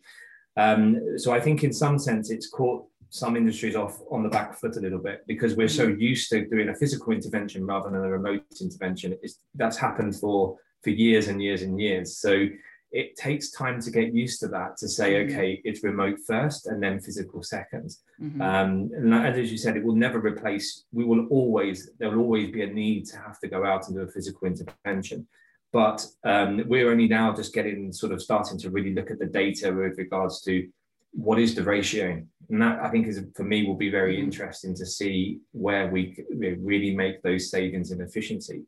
[0.57, 4.59] Um, so i think in some sense it's caught some industries off on the back
[4.59, 5.99] foot a little bit because we're so mm.
[5.99, 9.17] used to doing a physical intervention rather than a remote intervention.
[9.23, 12.17] It's, that's happened for for years and years and years.
[12.17, 12.47] So
[12.91, 15.33] it takes time to get used to that to say, mm-hmm.
[15.33, 18.41] okay, it's remote first and then physical 2nd mm-hmm.
[18.41, 20.83] um, and as you said, it will never replace.
[20.91, 23.95] We will always there will always be a need to have to go out and
[23.95, 25.27] do a physical intervention.
[25.71, 29.25] But um, we're only now just getting sort of starting to really look at the
[29.25, 30.67] data with regards to
[31.15, 34.75] what is the ratio and that i think is for me will be very interesting
[34.75, 36.17] to see where we
[36.59, 38.63] really make those savings in efficiency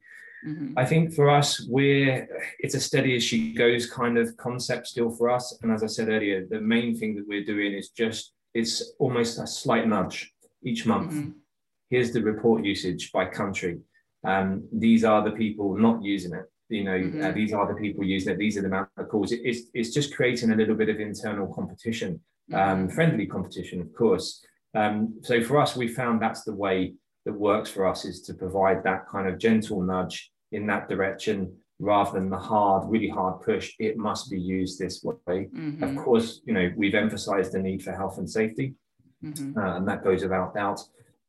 [0.47, 0.73] mm-hmm.
[0.77, 2.27] i think for us we're
[2.59, 5.87] it's a steady as she goes kind of concept still for us and as i
[5.87, 10.33] said earlier the main thing that we're doing is just it's almost a slight nudge
[10.63, 11.31] each month mm-hmm.
[11.89, 13.79] here's the report usage by country
[14.23, 17.23] um, these are the people not using it you know, mm-hmm.
[17.23, 19.31] uh, these are the people using it, these are the amount of calls.
[19.31, 22.19] It, it's, it's just creating a little bit of internal competition,
[22.53, 24.43] um, friendly competition, of course.
[24.75, 26.93] Um, so for us, we found that's the way
[27.25, 31.53] that works for us is to provide that kind of gentle nudge in that direction
[31.79, 33.73] rather than the hard, really hard push.
[33.79, 35.47] It must be used this way.
[35.53, 35.83] Mm-hmm.
[35.83, 38.73] Of course, you know, we've emphasized the need for health and safety,
[39.23, 39.57] mm-hmm.
[39.57, 40.81] uh, and that goes without doubt.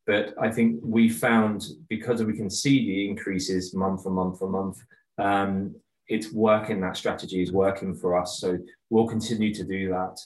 [0.07, 4.49] But I think we found because we can see the increases month for month for
[4.49, 4.81] month,
[5.19, 5.75] um,
[6.07, 6.81] it's working.
[6.81, 8.39] That strategy is working for us.
[8.39, 8.57] So
[8.89, 10.19] we'll continue to do that,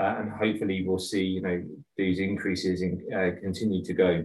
[0.00, 1.62] uh, and hopefully we'll see you know
[1.96, 4.24] these increases in, uh, continue to go.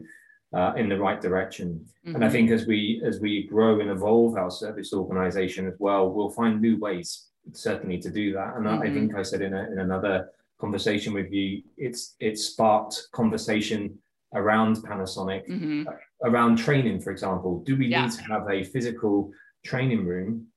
[0.54, 1.80] Uh, in the right direction.
[2.06, 2.16] Mm-hmm.
[2.16, 2.34] And I mm-hmm.
[2.34, 6.60] think as we as we grow and evolve our service organization as well, we'll find
[6.60, 8.56] new ways certainly to do that.
[8.56, 8.82] And mm-hmm.
[8.82, 13.98] I think I said in, a, in another conversation with you, it's it sparked conversation
[14.34, 15.84] around Panasonic, mm-hmm.
[16.24, 17.64] around training, for example.
[17.66, 18.06] Do we yeah.
[18.06, 19.32] need to have a physical
[19.66, 20.48] training room,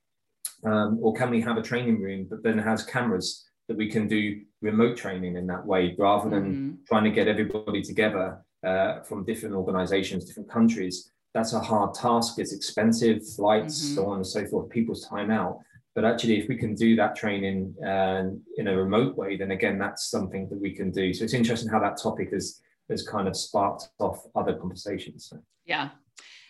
[0.64, 4.06] um, or can we have a training room that then has cameras that we can
[4.08, 6.74] do remote training in that way, rather than mm-hmm.
[6.86, 11.10] trying to get everybody together uh, from different organizations, different countries?
[11.32, 12.38] That's a hard task.
[12.38, 13.94] It's expensive, flights, mm-hmm.
[13.94, 15.58] so on and so forth, people's time out.
[15.94, 18.24] But actually, if we can do that training uh,
[18.56, 21.12] in a remote way, then again, that's something that we can do.
[21.14, 22.60] So it's interesting how that topic has
[22.90, 25.32] has kind of sparked off other conversations.
[25.64, 25.90] Yeah.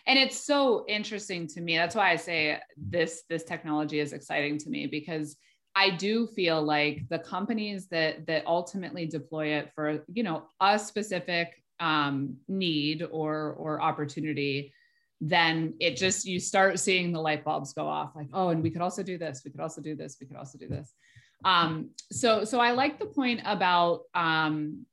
[0.07, 1.77] And it's so interesting to me.
[1.77, 5.37] That's why I say this this technology is exciting to me because
[5.75, 10.79] I do feel like the companies that that ultimately deploy it for, you know, a
[10.79, 14.73] specific um, need or or opportunity,
[15.19, 18.69] then it just you start seeing the light bulbs go off like, oh, and we
[18.69, 20.93] could also do this, we could also do this, we could also do this.
[21.43, 24.85] Um, so so I like the point about um,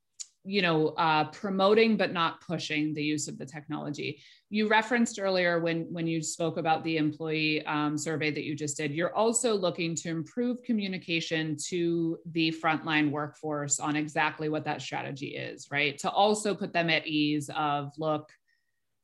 [0.45, 4.21] you know uh, promoting but not pushing the use of the technology.
[4.51, 8.77] You referenced earlier when when you spoke about the employee um, survey that you just
[8.77, 14.83] did you're also looking to improve communication to the frontline workforce on exactly what that
[14.83, 15.97] strategy is right?
[15.99, 18.29] To also put them at ease of look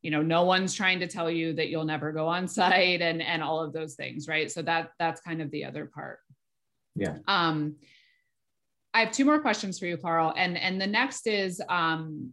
[0.03, 3.23] you know no one's trying to tell you that you'll never go on site and
[3.23, 4.51] and all of those things right?
[4.51, 6.19] So that that's kind of the other part.
[6.97, 7.19] Yeah.
[7.29, 7.77] Um
[8.95, 10.33] I have two more questions for you, Carl.
[10.37, 12.33] And, and the next is um,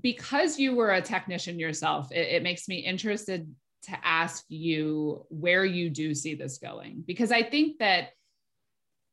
[0.00, 3.52] because you were a technician yourself, it, it makes me interested
[3.84, 7.04] to ask you where you do see this going.
[7.06, 8.10] Because I think that,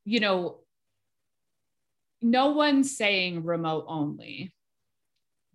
[0.03, 0.59] you know,
[2.21, 4.53] no one's saying remote only,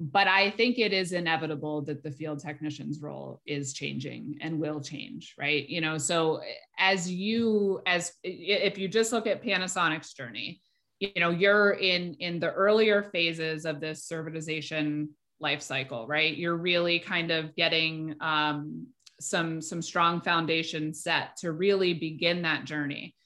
[0.00, 4.80] but I think it is inevitable that the field technician's role is changing and will
[4.80, 5.68] change, right?
[5.68, 6.40] You know, so
[6.78, 10.60] as you as if you just look at Panasonic's journey,
[11.00, 15.08] you know, you're in in the earlier phases of this servitization
[15.40, 16.36] life cycle, right?
[16.36, 18.86] You're really kind of getting um,
[19.20, 23.16] some some strong foundation set to really begin that journey.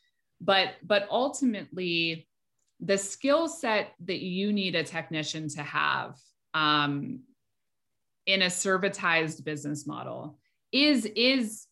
[0.41, 2.29] But but ultimately,
[2.81, 6.17] the skill set that you need a technician to have
[6.55, 7.21] um,
[8.27, 10.39] in a servitized business model
[10.73, 11.67] is is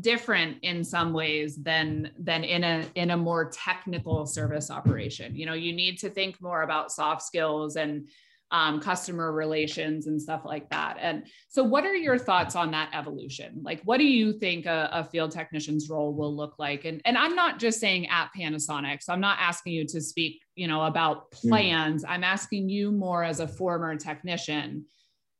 [0.00, 5.36] different in some ways than than in a in a more technical service operation.
[5.36, 8.08] You know you need to think more about soft skills and
[8.52, 10.98] um, customer relations and stuff like that.
[11.00, 13.60] And so what are your thoughts on that evolution?
[13.62, 16.84] Like what do you think a, a field technician's role will look like?
[16.84, 20.42] And and i'm not just saying at panasonic so i'm not asking you to speak
[20.54, 21.48] you know about mm.
[21.48, 22.04] plans.
[22.06, 24.84] I'm asking you more as a former technician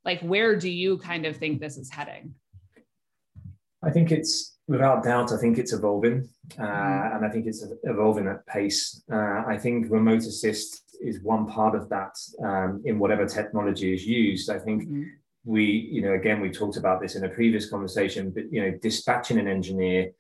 [0.05, 2.35] like where do you kind of think this is heading?
[3.85, 7.17] I think it's without doubt i think it's evolving uh, mm.
[7.17, 9.03] and i think it's evolving at pace.
[9.13, 14.07] Uh, i think remote assist is one part of that um, in whatever technology is
[14.07, 15.05] used i think mm.
[15.45, 18.71] we you know again we talked about this in a previous conversation but you know
[18.83, 20.11] dispatching an engineer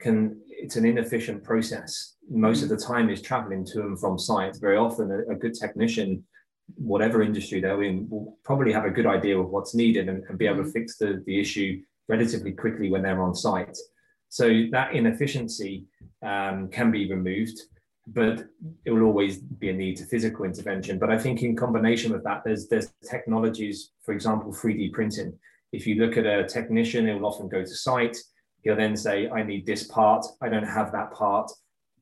[0.00, 4.56] can it's an inefficient process most of the time is traveling to and from site.
[4.60, 6.24] Very often, a, a, good technician,
[6.76, 10.38] whatever industry they're in, will probably have a good idea of what's needed and, and
[10.38, 10.70] be able to mm-hmm.
[10.70, 13.76] fix the, the issue relatively quickly when they're on site.
[14.28, 15.86] So that inefficiency
[16.22, 17.60] um, can be removed,
[18.06, 18.46] but
[18.84, 20.98] it will always be a need to physical intervention.
[20.98, 25.38] But I think in combination with that, there's there's technologies, for example, 3D printing.
[25.72, 28.16] If you look at a technician, he will often go to site.
[28.62, 30.26] He'll then say, I need this part.
[30.42, 31.50] I don't have that part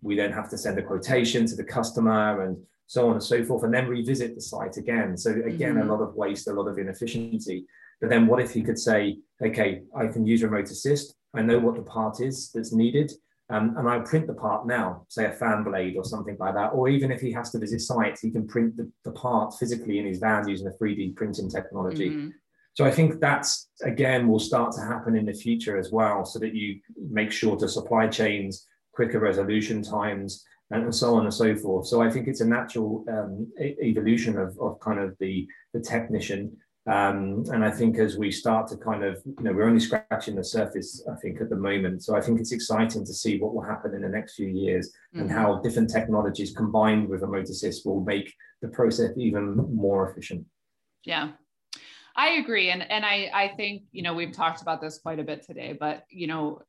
[0.03, 3.45] we then have to send a quotation to the customer and so on and so
[3.45, 5.17] forth, and then revisit the site again.
[5.17, 5.89] So again, mm-hmm.
[5.89, 7.67] a lot of waste, a lot of inefficiency.
[8.01, 11.15] But then what if you could say, okay, I can use remote assist.
[11.35, 13.13] I know what the part is that's needed.
[13.51, 16.69] Um, and I print the part now, say a fan blade or something like that.
[16.75, 19.99] Or even if he has to visit sites, he can print the, the part physically
[19.99, 22.11] in his van using the 3D printing technology.
[22.11, 22.29] Mm-hmm.
[22.75, 26.39] So I think that's again will start to happen in the future as well, so
[26.39, 26.79] that you
[27.11, 31.87] make sure to supply chains, quicker resolution times, and so on and so forth.
[31.87, 36.57] So I think it's a natural um, evolution of, of kind of the, the technician.
[36.89, 40.37] Um, and I think as we start to kind of, you know, we're only scratching
[40.37, 42.03] the surface, I think, at the moment.
[42.03, 44.89] So I think it's exciting to see what will happen in the next few years
[44.89, 45.21] mm-hmm.
[45.21, 48.33] and how different technologies combined with remote assist will make
[48.63, 50.47] the process even more efficient.
[51.05, 51.33] Yeah.
[52.17, 52.71] I agree.
[52.71, 55.77] And, and I, I think, you know, we've talked about this quite a bit today,
[55.79, 56.63] but, you know,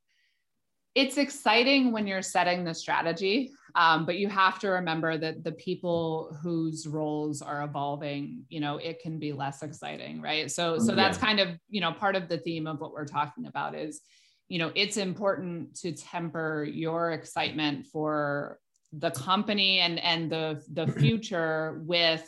[0.96, 5.52] it's exciting when you're setting the strategy um, but you have to remember that the
[5.54, 10.50] people whose roles are evolving you know it can be less exciting right?
[10.52, 13.46] So so that's kind of you know part of the theme of what we're talking
[13.46, 14.02] about is
[14.48, 18.60] you know it's important to temper your excitement for
[18.94, 22.28] the company and and the the future with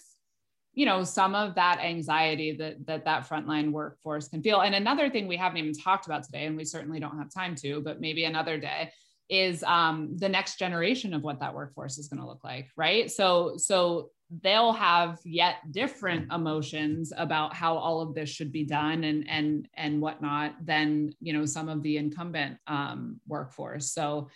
[0.73, 4.61] you know some of that anxiety that that that frontline workforce can feel.
[4.61, 7.55] And another thing we haven't even talked about today and we certainly don't have time
[7.55, 8.91] to but maybe another day
[9.29, 13.11] is um, the next generation of what that workforce is going to look like right?
[13.11, 14.11] So so
[14.43, 19.67] they'll have yet different emotions about how all of this should be done and and
[19.73, 23.91] and whatnot than you know some of the incumbent um, workforce.
[23.91, 24.29] So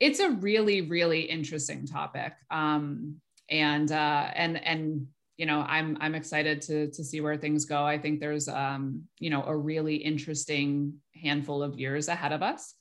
[0.00, 3.16] it's a really really interesting topic um,
[3.50, 5.06] and uh, and and
[5.36, 7.84] you know i'm i'm excited to to see where things go.
[7.84, 12.74] I think there's um you know a really interesting handful of years ahead of us.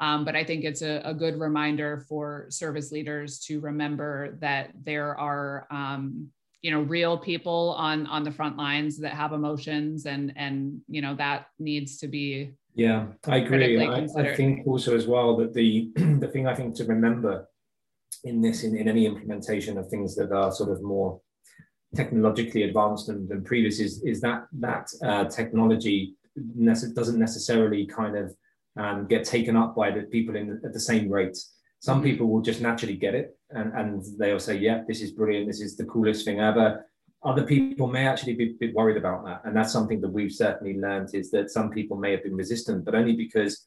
[0.00, 4.70] Um, but i think it's a, a, good reminder for service leaders to remember that
[4.84, 6.28] there are um,
[6.62, 11.02] you know real people on on the front lines that have emotions and and you
[11.02, 13.80] know that needs to be yeah i agree.
[13.80, 17.48] I, I, think also as well that the the thing i think to remember
[18.24, 21.20] in this in, in any implementation of things that are sort of more
[21.94, 26.14] technologically advanced than, than previous is, is that that uh, technology
[26.58, 28.34] nece- doesn't necessarily kind of
[28.76, 31.36] um, get taken up by the people in at the same rate.
[31.80, 32.04] Some mm-hmm.
[32.04, 35.46] people will just naturally get it and, and they'll say, yeah, this is brilliant.
[35.46, 36.86] This is the coolest thing ever.
[37.24, 39.40] Other people may actually be a bit worried about that.
[39.44, 42.84] And that's something that we've certainly learned is that some people may have been resistant,
[42.84, 43.66] but only because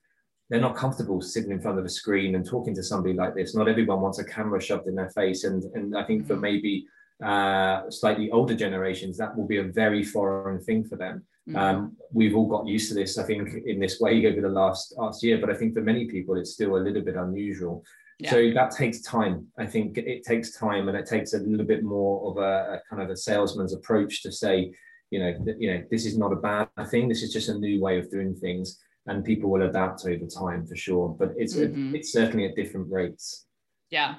[0.50, 3.56] they're not comfortable sitting in front of a screen and talking to somebody like this.
[3.56, 5.44] Not everyone wants a camera shoved in their face.
[5.44, 6.42] And, and I think for mm-hmm.
[6.42, 6.86] maybe
[7.24, 11.26] uh, slightly older generations, that will be a very foreign thing for them.
[11.48, 11.58] Mm-hmm.
[11.58, 14.94] Um, we've all got used to this, I think, in this way over the last
[14.98, 15.40] last year.
[15.40, 17.84] But I think for many people, it's still a little bit unusual.
[18.20, 18.30] Yeah.
[18.30, 19.48] So that takes time.
[19.58, 22.82] I think it takes time, and it takes a little bit more of a, a
[22.90, 24.72] kind of a salesman's approach to say,
[25.10, 27.10] you know, th- you know, this is not a bad thing.
[27.10, 30.68] This is just a new way of doing things, and people will adapt over time
[30.68, 31.16] for sure.
[31.18, 31.96] But it's mm-hmm.
[31.96, 33.48] it's certainly at different rates.
[33.90, 34.16] Yeah.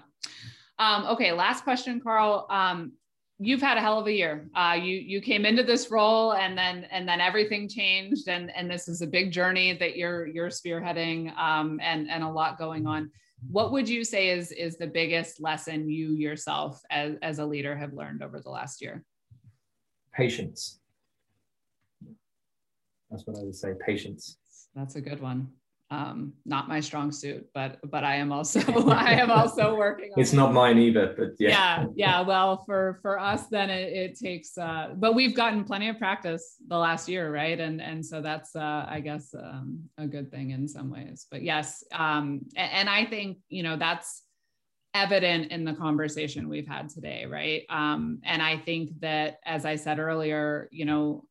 [0.79, 2.47] Um, okay, last question, Carl.
[2.51, 2.93] Um,
[3.39, 4.49] you've had a hell of a year.
[4.55, 8.71] Uh, you you came into this role, and then and then everything changed, and and
[8.71, 12.87] this is a big journey that you're you're spearheading, um, and and a lot going
[12.87, 13.11] on.
[13.51, 17.77] What would you say is is the biggest lesson you yourself as as a leader
[17.77, 19.05] have learned over the last year?
[20.15, 20.79] Patience.
[23.11, 23.73] That's what I would say.
[23.85, 24.39] Patience.
[24.75, 25.49] That's a good one
[25.93, 30.11] um, not my strong suit, but but I am also I am also working.
[30.17, 31.51] it's not mine either, but yeah.
[31.51, 32.21] Yeah, yeah.
[32.23, 34.57] Well, for for us, then it, it takes.
[34.57, 37.61] Uh, but we've gotten plenty of practice the last year, right?
[37.61, 41.27] And and so that's uh, I guess um, a good thing in some ways.
[41.31, 44.23] But yes, um, and, and I think you know that's
[44.95, 47.65] evident in the conversation we've had today, right?
[47.69, 51.25] Um, and I think that, as I said earlier, you know,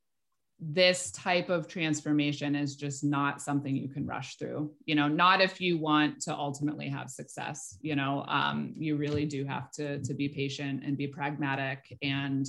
[0.63, 4.71] this type of transformation is just not something you can rush through.
[4.85, 9.25] You know not if you want to ultimately have success you know um, you really
[9.25, 12.45] do have to to be patient and be pragmatic and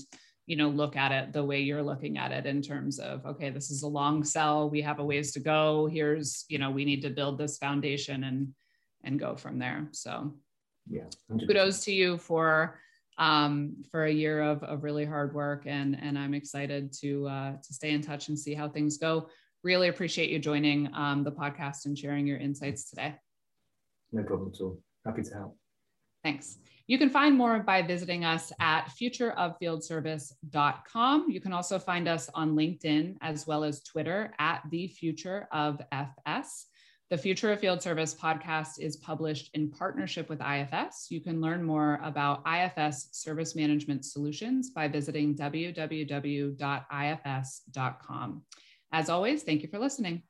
[0.46, 3.48] you know look at it the way you're looking at it in terms of okay
[3.48, 4.68] this is a long sell.
[4.68, 5.86] We have a ways to go.
[5.86, 8.48] Here's you know we need to build this foundation and
[9.04, 9.88] and go from there.
[9.92, 10.34] So
[10.90, 12.78] yeah kudos to you for
[13.18, 15.64] um, for a year of, of really hard work.
[15.66, 19.28] And, and I'm excited to, uh, to stay in touch and see how things go.
[19.62, 23.14] Really appreciate you joining um, the podcast and sharing your insights today.
[24.12, 24.78] No problem at all.
[25.04, 25.56] Happy to help.
[26.24, 26.58] Thanks.
[26.86, 31.30] You can find more by visiting us at futureoffieldservice.com.
[31.30, 35.80] You can also find us on LinkedIn as well as Twitter at the future of
[35.92, 36.66] FS.
[37.12, 41.10] The Future of Field Service podcast is published in partnership with IFS.
[41.10, 45.82] You can learn more about IFS service management solutions by visiting www.ifs.com.
[48.92, 50.22] As always, thank you for listening.